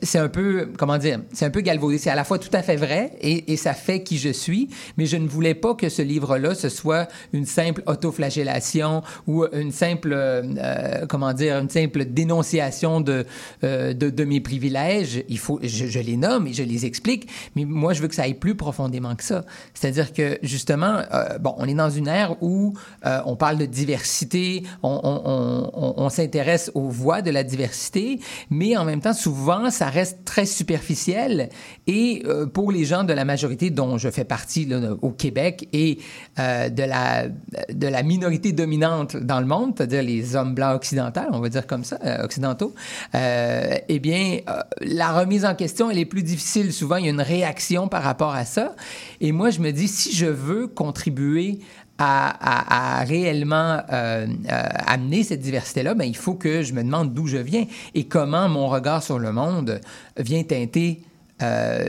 [0.01, 1.97] c'est un peu, comment dire, c'est un peu galvaudé.
[1.97, 4.69] C'est à la fois tout à fait vrai et, et, ça fait qui je suis,
[4.97, 9.71] mais je ne voulais pas que ce livre-là, ce soit une simple autoflagellation ou une
[9.71, 13.25] simple, euh, comment dire, une simple dénonciation de,
[13.63, 15.23] euh, de, de, mes privilèges.
[15.29, 18.15] Il faut, je, je, les nomme et je les explique, mais moi, je veux que
[18.15, 19.45] ça aille plus profondément que ça.
[19.73, 22.73] C'est-à-dire que, justement, euh, bon, on est dans une ère où
[23.05, 29.01] euh, on parle de diversité, on, s'intéresse aux voix de la diversité, mais en même
[29.01, 31.49] temps, souvent, ça reste très superficiel.
[31.85, 34.67] Et euh, pour les gens de la majorité dont je fais partie
[35.01, 35.99] au Québec et
[36.37, 41.39] de, la, de la minorité dominante dans le monde, c'est-à-dire les hommes blancs occidentaux, on
[41.39, 42.73] va dire comme ça, occidentaux,
[43.13, 44.39] eh bien,
[44.81, 46.73] la remise en question, elle est plus difficile.
[46.73, 48.75] Souvent, il y a une réaction par rapport à ça.
[49.21, 51.59] Et moi, je me dis, si je veux contribuer
[51.99, 57.27] à, réellement euh, euh, amener cette diversité-là, ben, il faut que je me demande d'où
[57.27, 59.81] je viens et comment mon regard sur le monde
[60.17, 61.01] vient teinter
[61.41, 61.85] euh,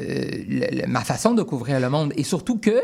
[0.87, 2.13] ma façon de couvrir le monde.
[2.17, 2.81] Et surtout que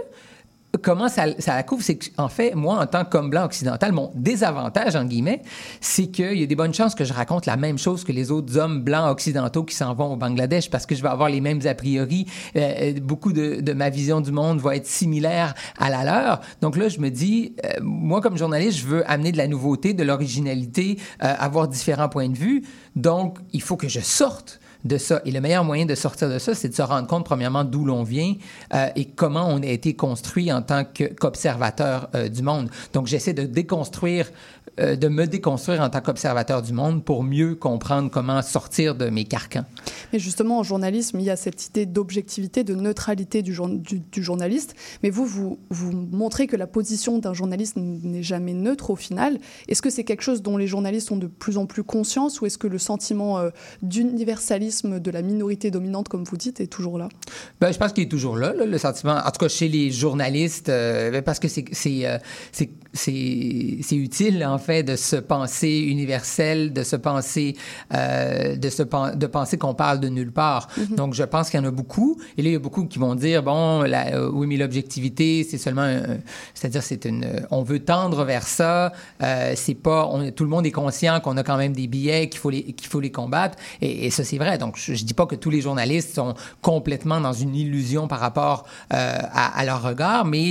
[0.77, 4.11] comment ça, ça la couvre, c'est qu'en fait, moi, en tant qu'homme blanc occidental, mon
[4.15, 5.43] désavantage, en guillemets,
[5.81, 8.31] c'est qu'il y a des bonnes chances que je raconte la même chose que les
[8.31, 11.41] autres hommes blancs occidentaux qui s'en vont au Bangladesh parce que je vais avoir les
[11.41, 12.27] mêmes a priori.
[12.57, 16.41] Euh, beaucoup de, de, ma vision du monde va être similaire à la leur.
[16.61, 19.95] Donc là, je me dis, euh, moi, comme journaliste, je veux amener de la nouveauté,
[19.95, 22.63] de l'originalité, euh, avoir différents points de vue.
[22.97, 25.21] Donc, il faut que je sorte de ça.
[25.25, 27.85] Et le meilleur moyen de sortir de ça, c'est de se rendre compte, premièrement, d'où
[27.85, 28.35] l'on vient
[28.75, 32.69] euh, et comment on a été construit en tant qu'observateur euh, du monde.
[32.93, 34.31] Donc, j'essaie de déconstruire
[34.81, 39.09] euh, de me déconstruire en tant qu'observateur du monde pour mieux comprendre comment sortir de
[39.09, 39.65] mes carcans.
[40.13, 44.23] Mais justement, en journalisme, il y a cette idée d'objectivité, de neutralité du, du, du,
[44.23, 44.75] journaliste.
[45.03, 49.39] Mais vous, vous, vous montrez que la position d'un journaliste n'est jamais neutre au final.
[49.69, 52.47] Est-ce que c'est quelque chose dont les journalistes ont de plus en plus conscience ou
[52.47, 53.51] est-ce que le sentiment euh,
[53.83, 57.09] d'universalisme de la minorité dominante, comme vous dites, est toujours là?
[57.61, 59.91] Ben, Je pense qu'il est toujours là, là, le sentiment, en tout cas chez les
[59.91, 62.11] journalistes, euh, parce que c'est
[63.09, 67.57] euh, utile, en fait, de se penser universel, de se penser,
[67.95, 68.83] euh, de, se
[69.17, 70.69] de penser qu'on parle de nulle part.
[70.77, 70.95] Mm -hmm.
[70.97, 72.13] Donc, je pense qu'il y en a beaucoup.
[72.37, 75.45] Et là, il y a beaucoup qui vont dire, bon, la, euh, oui, mais l'objectivité,
[75.49, 75.89] c'est seulement,
[76.55, 77.25] c'est-à-dire, c'est une,
[77.59, 78.77] on veut tendre vers ça.
[79.23, 82.25] Euh, c'est pas, on, tout le monde est conscient qu'on a quand même des billets,
[82.31, 83.57] qu'il faut les, qu'il faut les combattre.
[83.85, 84.55] Et, et ça, c'est vrai.
[84.65, 86.33] Donc, je, je dis pas que tous les journalistes sont
[86.73, 88.59] complètement dans une illusion par rapport
[88.93, 90.51] euh, à, à, leur regard, mais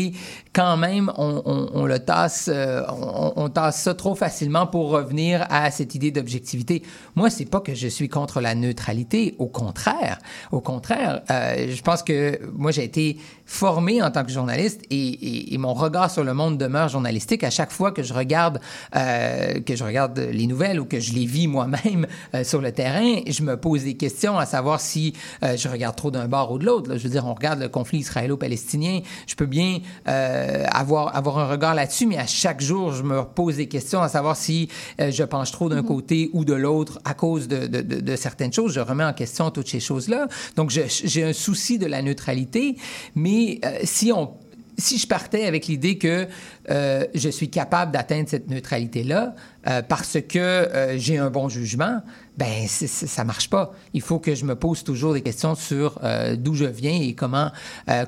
[0.59, 4.89] quand même, on, on, on le tasse, euh, on, on tasse ça trop facilement pour
[4.89, 6.84] revenir à cette idée d'objectivité.
[7.15, 10.19] Moi, c'est pas que je suis contre la neutralité, au contraire.
[10.51, 14.95] Au contraire, euh, je pense que moi, j'ai été formé en tant que journaliste et,
[14.95, 18.59] et, et, mon regard sur le monde demeure journalistique à chaque fois que je regarde
[18.95, 22.71] euh, que je regarde les nouvelles ou que je les vis moi-même euh, sur le
[22.71, 23.21] terrain.
[23.27, 25.13] Je me pose des questions à savoir si
[25.43, 26.97] euh, je regarde trop d'un bord ou de l'autre.
[26.97, 29.01] Je veux dire, on regarde le conflit israélo-palestinien.
[29.27, 33.23] Je peux bien euh, avoir avoir un regard là-dessus, mais à chaque jour, je me
[33.23, 34.69] pose des questions à savoir si
[34.99, 35.85] euh, je penche trop d'un mmh.
[35.85, 38.73] côté ou de l'autre à cause de, de, de, de, certaines choses.
[38.73, 40.27] Je remets en question toutes ces choses-là.
[40.55, 42.77] Donc, j'ai un souci de la neutralité,
[43.15, 43.32] mais
[43.63, 44.34] euh, si on
[44.77, 46.27] si je partais avec l'idée que
[46.69, 49.36] euh, je suis capable d'atteindre cette neutralité-là
[49.67, 52.01] euh, parce que euh, j'ai un bon jugement,
[52.38, 53.73] ben c est, c est, ça marche pas.
[53.93, 55.99] Il faut que je me pose toujours des questions sur
[56.38, 57.51] d'où je viens et comment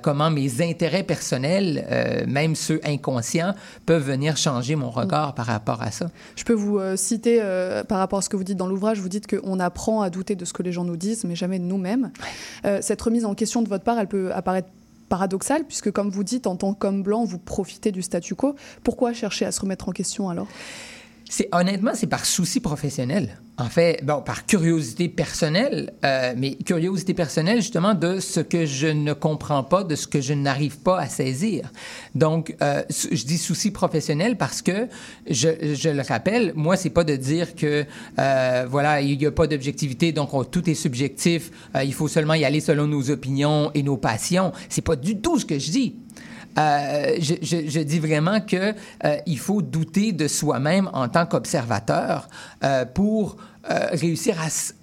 [0.02, 3.54] comment mes intérêts personnels, même ceux inconscients,
[3.86, 5.36] peuvent venir changer mon regard mmh.
[5.36, 6.10] par rapport à ça.
[6.36, 7.40] Je peux vous citer
[7.88, 9.00] par rapport à ce que vous dites dans l'ouvrage.
[9.00, 11.60] Vous dites qu'on apprend à douter de ce que les gens nous disent, mais jamais
[11.60, 12.12] de nous-mêmes.
[12.82, 14.70] cette remise en question de votre part, elle peut apparaître
[15.10, 18.56] paradoxal, puisque comme vous dites, en tant qu'homme blanc, vous profitez du statu quo.
[18.84, 20.48] Pourquoi chercher à se remettre en question alors?
[21.30, 23.40] C'est honnêtement, c'est par souci professionnel.
[23.58, 28.88] En fait, bon, par curiosité personnelle, euh, mais curiosité personnelle justement de ce que je
[28.88, 31.72] ne comprends pas, de ce que je n'arrive pas à saisir.
[32.16, 34.88] Donc, euh, je dis souci professionnel parce que
[35.30, 37.86] je, je le rappelle, moi, c'est pas de dire que
[38.20, 41.50] euh, voilà, il n'y a pas d'objectivité, donc tout est subjectif.
[41.82, 44.52] Il faut seulement y aller selon nos opinions et nos passions.
[44.68, 45.96] C'est pas du tout ce que je dis.
[46.58, 52.28] Euh, je, dis vraiment que euh, il faut douter de soi-même en tant qu'observateur
[52.64, 53.38] euh, pour
[53.94, 54.36] réussir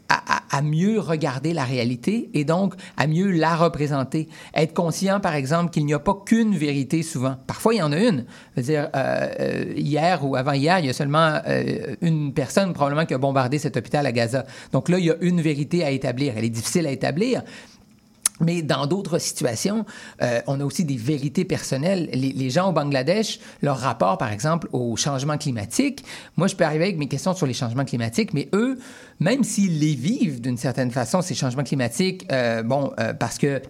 [0.08, 4.28] à, mieux regarder la réalité et donc à mieux la représenter.
[4.56, 7.36] Être conscient, par exemple, qu'il n'y a pas qu'une vérité souvent.
[7.46, 8.24] Parfois, il y en a une.
[8.56, 8.90] Je veux dire,
[9.76, 11.40] hier ou avant-hier, il y a seulement
[12.00, 14.46] une personne probablement qui a bombardé cet hôpital à Gaza.
[14.72, 16.34] Donc là, il y a une vérité à établir.
[16.36, 17.42] Elle est difficile à établir,
[18.42, 19.84] mais dans d'autres situations,
[20.20, 22.10] euh, on a aussi des vérités personnelles.
[22.12, 26.04] Les, gens au Bangladesh, leur rapport, par exemple, au changement climatique,
[26.36, 28.78] moi, je peux arriver avec mes questions sur les changements climatiques, mais eux,
[29.20, 33.62] même s'ils les vivent d'une certaine façon, ces changements climatiques, euh, bon, euh, parce que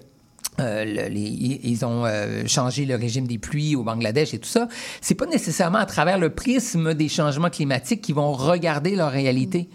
[0.60, 4.48] euh, le, les, ils ont euh, changé le régime des pluies au Bangladesh et tout
[4.48, 4.68] ça.
[5.00, 9.70] C'est pas nécessairement à travers le prisme des changements climatiques qu'ils vont regarder leur réalité.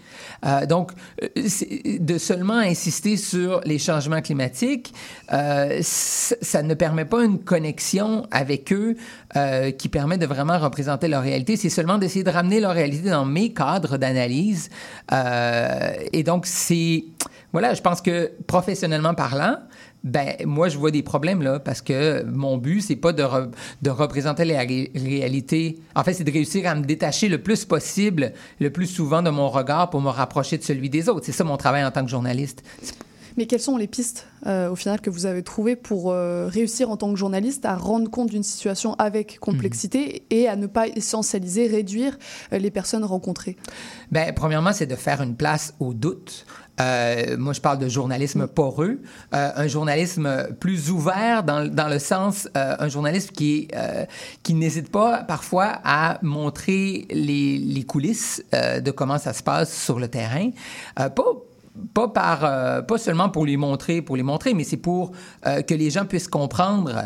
[0.46, 0.92] Euh, donc,
[1.36, 4.94] de seulement insister sur les changements climatiques,
[5.32, 8.96] euh, ça ne permet pas une connexion avec eux
[9.36, 11.56] euh, qui permet de vraiment représenter leur réalité.
[11.56, 14.70] C'est seulement d'essayer de ramener leur réalité dans mes cadres d'analyse.
[16.12, 17.04] et donc, c'est
[17.52, 19.56] voilà, je pense que professionnellement parlant,
[20.04, 23.48] ben moi je vois des problèmes là parce que mon but c'est pas de, re,
[23.82, 25.78] de représenter la ré réalité.
[25.94, 29.30] En fait, c'est de réussir à me détacher le plus possible, le plus souvent de
[29.30, 31.24] mon regard pour me rapprocher de celui des autres.
[31.24, 32.62] C'est ça mon travail en tant que journaliste.
[33.38, 36.90] Mais quelles sont les pistes, euh, au final, que vous avez trouvées pour euh, réussir
[36.90, 40.34] en tant que journaliste à rendre compte d'une situation avec complexité mmh.
[40.34, 42.18] et à ne pas essentialiser, réduire
[42.52, 43.56] euh, les personnes rencontrées?
[44.10, 46.46] Ben, premièrement, c'est de faire une place au doute.
[46.80, 49.00] Euh, moi, je parle de journalisme poreux,
[49.34, 53.68] euh, un journalisme plus ouvert dans, dans le sens, euh, un journalisme qui,
[54.42, 59.98] qui n'hésite pas parfois à montrer les, les coulisses de comment ça se passe sur
[59.98, 60.50] le terrain.
[60.96, 61.24] pas
[61.94, 65.12] pas par euh, pas seulement pour les montrer pour les montrer mais c'est pour
[65.46, 67.04] euh, que les gens puissent comprendre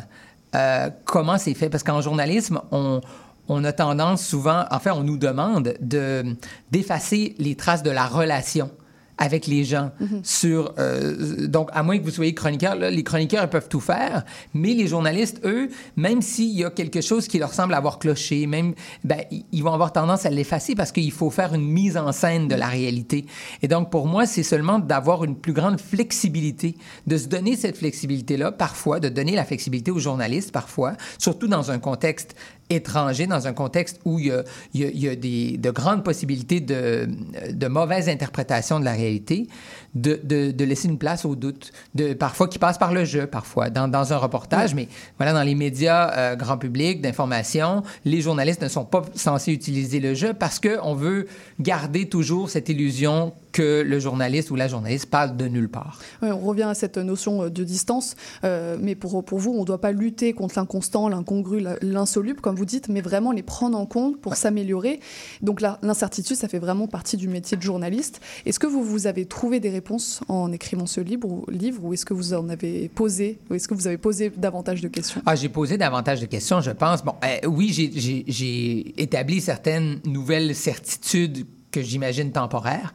[0.54, 1.70] euh, comment c'est fait.
[1.70, 3.00] Parce qu'en journalisme on
[3.48, 6.36] on a tendance souvent en fait on nous demande de
[6.70, 8.70] d'effacer les traces de la relation
[9.18, 10.24] avec les gens mm -hmm.
[10.24, 14.24] sur euh, donc à moins que vous soyez chroniqueur là, les chroniqueurs peuvent tout faire
[14.54, 18.46] mais les journalistes eux même s'il y a quelque chose qui leur semble avoir cloché
[18.46, 19.20] même ben
[19.56, 22.54] ils vont avoir tendance à l'effacer parce qu'il faut faire une mise en scène de
[22.54, 23.26] la réalité
[23.62, 27.76] et donc pour moi c'est seulement d'avoir une plus grande flexibilité de se donner cette
[27.76, 32.34] flexibilité là parfois de donner la flexibilité aux journalistes parfois surtout dans un contexte
[32.74, 34.42] étranger dans un contexte où il y a,
[34.74, 37.08] il y a, des, de grandes possibilités de,
[37.50, 39.46] de mauvaise interprétation de la réalité,
[39.94, 43.26] de, de, de, laisser une place au doute, de, parfois qui passe par le jeu,
[43.26, 44.76] parfois, dans, dans un reportage, oui.
[44.76, 44.88] mais
[45.18, 50.00] voilà, dans les médias euh, grand public, d'information, les journalistes ne sont pas censés utiliser
[50.00, 51.26] le jeu parce qu'on veut
[51.60, 55.98] garder toujours cette illusion que le journaliste ou la journaliste parle de nulle part.
[56.22, 59.66] Oui, on revient à cette notion de distance, euh, mais pour, pour vous, on ne
[59.66, 63.84] doit pas lutter contre l'inconstant, l'incongru, l'insoluble, comme vous dites, mais vraiment les prendre en
[63.84, 64.38] compte pour ouais.
[64.38, 65.00] s'améliorer.
[65.42, 68.22] Donc l'incertitude, ça fait vraiment partie du métier de journaliste.
[68.46, 69.81] Est-ce que vous, vous avez trouvé des réponses
[70.28, 73.68] en écrivant ce livre ou, livre, ou est-ce que vous en avez posé, ou est-ce
[73.68, 75.22] que vous avez posé davantage de questions?
[75.26, 77.04] Ah, J'ai posé davantage de questions, je pense.
[77.04, 82.92] Bon, euh, oui, j'ai établi certaines nouvelles certitudes que j'imagine temporaire.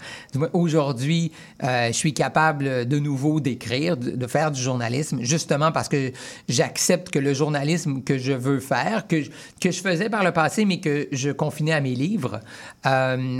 [0.53, 1.31] Aujourd'hui,
[1.63, 6.11] euh, je suis capable de nouveau d'écrire, de, faire du journalisme, justement parce que
[6.47, 9.23] j'accepte que le journalisme que je veux faire, que,
[9.59, 12.39] que je faisais par le passé, mais que je confinais à mes livres,
[12.85, 13.39] euh,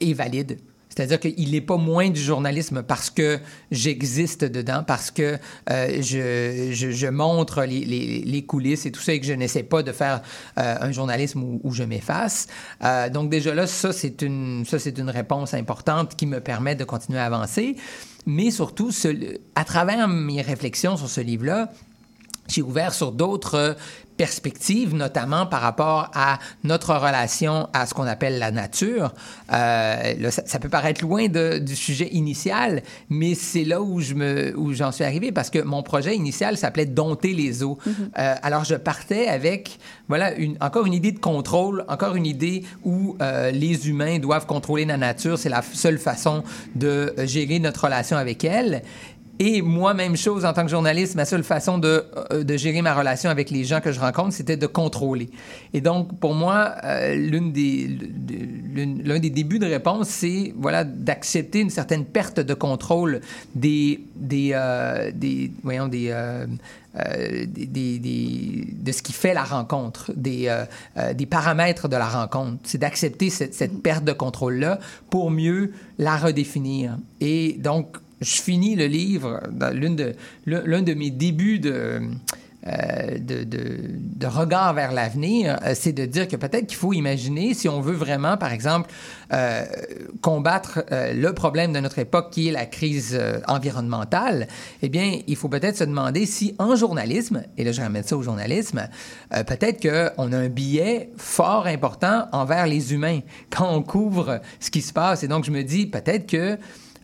[0.00, 0.58] est valide.
[0.96, 3.38] C'est-à-dire qu'il n'est pas moins du journalisme parce que
[3.70, 5.36] j'existe dedans, parce que
[5.70, 9.34] euh, je, je, je, montre les, les, les, coulisses et tout ça et que je
[9.34, 10.22] n'essaie pas de faire
[10.58, 12.46] euh, un journalisme où, où je m'efface.
[12.82, 16.74] Euh, donc déjà là, ça c'est une, ça c'est une réponse importante qui me permet
[16.74, 17.76] de continuer à avancer.
[18.24, 21.70] Mais surtout, ce, à travers mes réflexions sur ce livre-là,
[22.48, 23.76] j'ai ouvert sur d'autres
[24.16, 29.12] perspectives, notamment par rapport à notre relation à ce qu'on appelle la nature.
[29.52, 34.00] Euh, là, ça, ça, peut paraître loin de, du sujet initial, mais c'est là où
[34.00, 37.78] je me, où j'en suis arrivé parce que mon projet initial s'appelait dompter les eaux.
[37.86, 37.94] Mm -hmm.
[38.18, 42.62] euh, alors je partais avec voilà une, encore une idée de contrôle, encore une idée
[42.84, 46.42] où euh, les humains doivent contrôler la nature, c'est la seule façon
[46.74, 48.82] de gérer notre relation avec elle.
[49.38, 52.80] Et moi, même chose en tant que journaliste, ma seule façon de, euh, de gérer
[52.80, 55.28] ma relation avec les gens que je rencontre, c'était de contrôler.
[55.74, 57.98] Et donc, pour moi, euh, l'une des,
[59.04, 63.20] l'un des débuts de réponse, c'est voilà, d'accepter une certaine perte de contrôle
[63.54, 66.46] des, des, euh, des, voyons, des, euh,
[66.98, 72.08] euh, des- des- de ce qui fait la rencontre, des, euh, des paramètres de la
[72.08, 72.58] rencontre.
[72.64, 74.78] C'est d'accepter cette, cette perte de contrôle-là
[75.10, 76.96] pour mieux la redéfinir.
[77.20, 80.14] Et donc, je finis le livre dans l'une de,
[80.46, 82.00] l'un de mes débuts de,
[82.66, 86.94] euh, de, de- de regard vers l'avenir, euh, c'est de dire que peut-être qu'il faut
[86.94, 88.90] imaginer, si on veut vraiment, par exemple,
[89.32, 89.64] euh,
[90.22, 94.48] combattre le problème de notre époque qui est la crise environnementale,
[94.82, 98.16] eh bien, il faut peut-être se demander si en journalisme, et là je ramène ça
[98.16, 98.88] au journalisme,
[99.46, 104.80] peut-être qu'on a un billet fort important envers les humains quand on couvre ce qui
[104.82, 105.22] se passe.
[105.22, 106.56] Et donc, je me dis peut-être que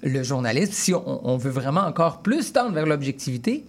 [0.03, 3.65] le journalisme, si on, on veut vraiment encore plus tendre vers l'objectivité,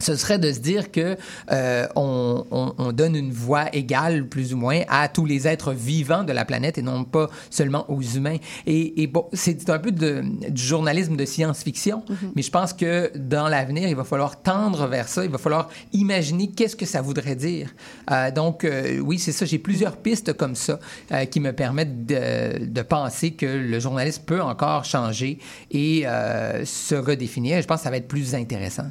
[0.00, 1.16] ce serait de se dire que
[1.52, 5.72] euh, on, on- on donne une voix égale, plus ou moins, à tous les êtres
[5.72, 8.36] vivants de la planète et non pas seulement aux humains.
[8.66, 12.02] Et, et bon, c'est un peu de- du journalisme de science-fiction,
[12.34, 15.24] mais je pense que dans l'avenir, il va falloir tendre vers ça.
[15.24, 17.74] Il va falloir imaginer qu'est-ce que ça voudrait dire.
[18.10, 19.44] Euh, donc, euh, oui, c'est ça.
[19.46, 20.78] J'ai plusieurs pistes comme ça
[21.12, 25.38] euh, qui me permettent de, de penser que le journalisme peut encore changer
[25.70, 27.60] et euh, se redéfinir.
[27.60, 28.84] Je pense que ça va être plus intéressant.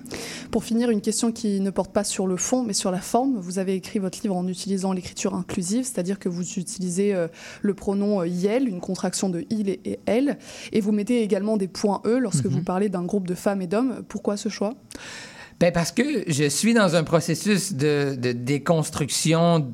[0.52, 3.38] Pour finir, une question qui ne porte pas sur le fond, mais sur la forme.
[3.40, 7.28] Vous avez écrit votre livre en utilisant l'écriture inclusive, c'est-à-dire que vous utilisez euh,
[7.62, 10.38] le pronom euh, IEL, une contraction de il et, elle,
[10.72, 12.52] et vous mettez également des points E lorsque Mhm.
[12.52, 14.04] vous parlez d'un groupe de femmes et d'hommes.
[14.08, 14.74] Pourquoi ce choix?
[15.60, 19.72] Ben parce que je suis dans un processus de, de déconstruction de,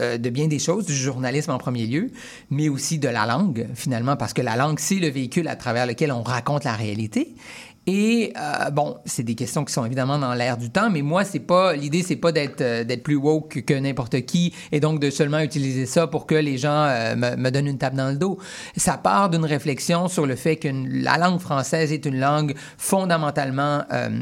[0.00, 2.10] euh, de bien des choses, du journalisme en premier lieu,
[2.50, 5.86] mais aussi de la langue, finalement, parce que la langue, c'est le véhicule à travers
[5.86, 7.34] lequel on raconte la réalité.
[7.86, 11.24] Et euh, bon, c'est des questions qui sont évidemment dans l'air du temps, mais moi,
[11.24, 15.00] c'est pas l'idée, c'est pas d'être euh, d'être plus woke que n'importe qui et donc
[15.00, 18.08] de seulement utiliser ça pour que les gens euh, me, me donnent une tape dans
[18.08, 18.38] le dos.
[18.76, 23.82] Ça part d'une réflexion sur le fait que la langue française est une langue fondamentalement
[23.92, 24.20] euh,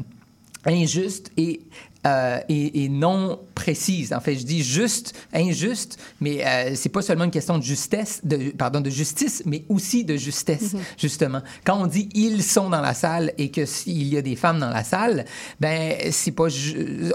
[0.66, 1.60] injuste et,
[2.06, 4.12] euh, et, et non précise.
[4.12, 8.20] En fait, je dis juste, injuste, mais euh, c'est pas seulement une question de justesse,
[8.24, 11.42] de, pardon, de justice, mais aussi de justesse, justement.
[11.64, 14.58] Quand on dit ils sont dans la salle et que s'il y a des femmes
[14.58, 15.24] dans la salle,
[15.60, 16.48] ben c'est pas,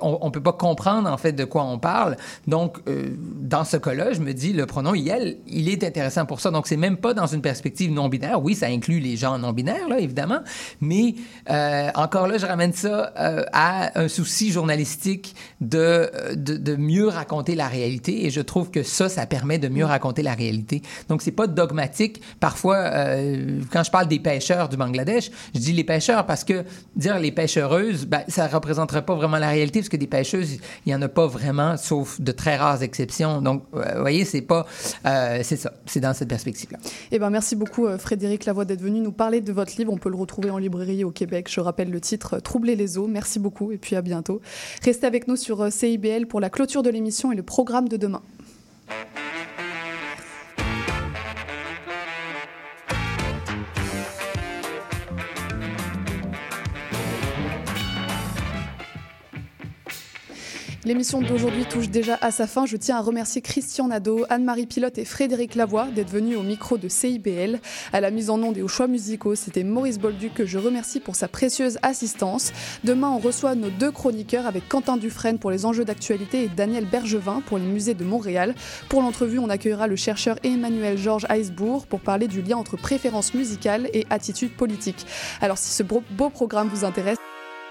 [0.02, 2.16] on, on peut pas comprendre en fait de quoi on parle.
[2.48, 3.10] Donc, euh,
[3.42, 6.50] dans ce cas-là, je me dis le pronom il, il est intéressant pour ça.
[6.52, 8.42] Donc, c'est même pas dans une perspective non binaire.
[8.42, 10.40] Oui, ça inclut les gens non binaires là, évidemment,
[10.80, 11.16] mais
[11.50, 14.77] euh, encore là, je ramène ça euh, à un souci journalistique
[15.62, 19.68] de, de, de mieux raconter la réalité et je trouve que ça, ça permet de
[19.68, 20.82] mieux raconter la réalité.
[21.10, 22.22] Donc, c'est pas dogmatique.
[22.40, 26.64] Parfois, euh, quand je parle des pêcheurs du Bangladesh, je dis les pêcheurs parce que
[26.96, 30.92] dire les pêcheureuses, ben, ça représenterait pas vraiment la réalité parce que des pêcheuses, il
[30.92, 33.42] y en a pas vraiment, sauf de très rares exceptions.
[33.42, 34.66] Donc, euh, vous voyez, c'est pas,
[35.06, 36.78] euh, c'est ça, c'est dans cette perspective-là.
[37.12, 39.92] Eh ben, merci beaucoup euh, Frédéric Lavoie d'être venu nous parler de votre livre.
[39.92, 41.48] On peut le retrouver en librairie au Québec.
[41.50, 43.08] Je rappelle le titre euh, Troubler les eaux.
[43.08, 44.42] Merci beaucoup et puis à bientôt.
[44.84, 47.98] Restez avec nous sur euh, CIBL pour la clôture de l'émission et le programme de
[47.98, 48.22] demain.
[60.88, 62.66] L'émission d'aujourd'hui touche déjà à sa fin.
[62.66, 66.78] Je tiens à remercier Christian Nadeau, Anne-Marie Pilote et Frédéric Lavoie d'être venus au micro
[66.78, 67.60] de CIBL.
[67.92, 71.02] À la mise en onde et aux choix musicaux, c'était Maurice Bolduc que je remercie
[71.02, 72.54] pour sa précieuse assistance.
[72.86, 76.86] Demain, on reçoit nos deux chroniqueurs avec Quentin Dufresne pour les enjeux d'actualité et Daniel
[76.86, 78.56] Bergevin pour les musées de Montréal.
[78.88, 83.34] Pour l'entrevue, on accueillera le chercheur Emmanuel Georges Heisbourg pour parler du lien entre préférence
[83.34, 85.06] musicale et attitude politique.
[85.42, 87.18] Alors si ce beau beau programme vous intéresse,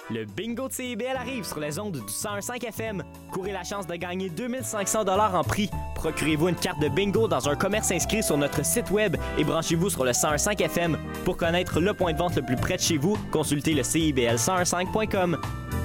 [0.09, 3.03] Le bingo de CIBL arrive sur les ondes du 101.5 FM.
[3.33, 5.69] Courez la chance de gagner 2500 dollars en prix.
[5.97, 9.91] Procurez-vous une carte de bingo dans un commerce inscrit sur notre site web et branchez-vous
[9.91, 10.97] sur le 101.5 FM.
[11.25, 15.39] Pour connaître le point de vente le plus près de chez vous, consultez le CIBL101.5.com.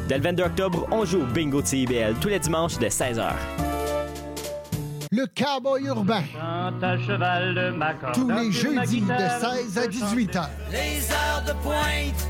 [0.07, 3.31] Dès le 22 octobre, on joue au bingo de CIBL tous les dimanches de 16h.
[5.13, 6.23] Le cowboy urbain.
[6.39, 10.49] à cheval de Tous les jeudis de guitare, 16 à 18 heures.
[10.71, 12.29] Les heures de pointe,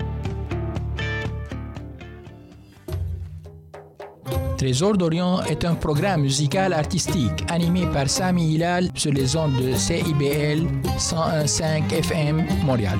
[4.61, 9.73] Trésor d'Orient est un programme musical artistique animé par Sami Hilal sur les ondes de
[9.73, 10.67] CIBL
[10.99, 12.99] 101.5 FM Montréal.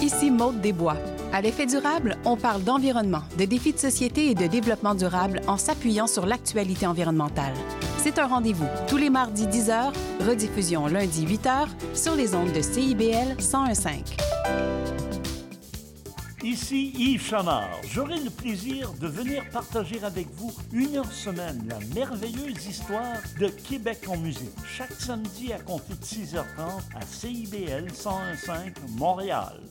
[0.00, 0.96] Ici Maude Desbois.
[1.32, 5.56] À l'effet durable, on parle d'environnement, de défis de société et de développement durable en
[5.56, 7.54] s'appuyant sur l'actualité environnementale.
[8.04, 9.90] C'est un rendez-vous tous les mardis 10h,
[10.28, 14.18] rediffusion lundi 8h sur les ondes de CIBL 101.5.
[16.42, 17.80] Ici Yves Chamard.
[17.90, 23.46] J'aurai le plaisir de venir partager avec vous une heure semaine la merveilleuse histoire de
[23.46, 24.52] Québec en musique.
[24.66, 29.62] Chaque samedi à compter de 6h30 à CIBL 101.5 Montréal.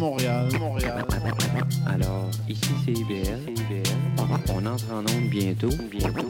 [0.00, 1.04] Montréal, Montréal.
[1.86, 3.38] Alors, ici c'est IBL.
[4.48, 5.68] On, entre en onde bientôt.
[5.90, 6.26] bientôt.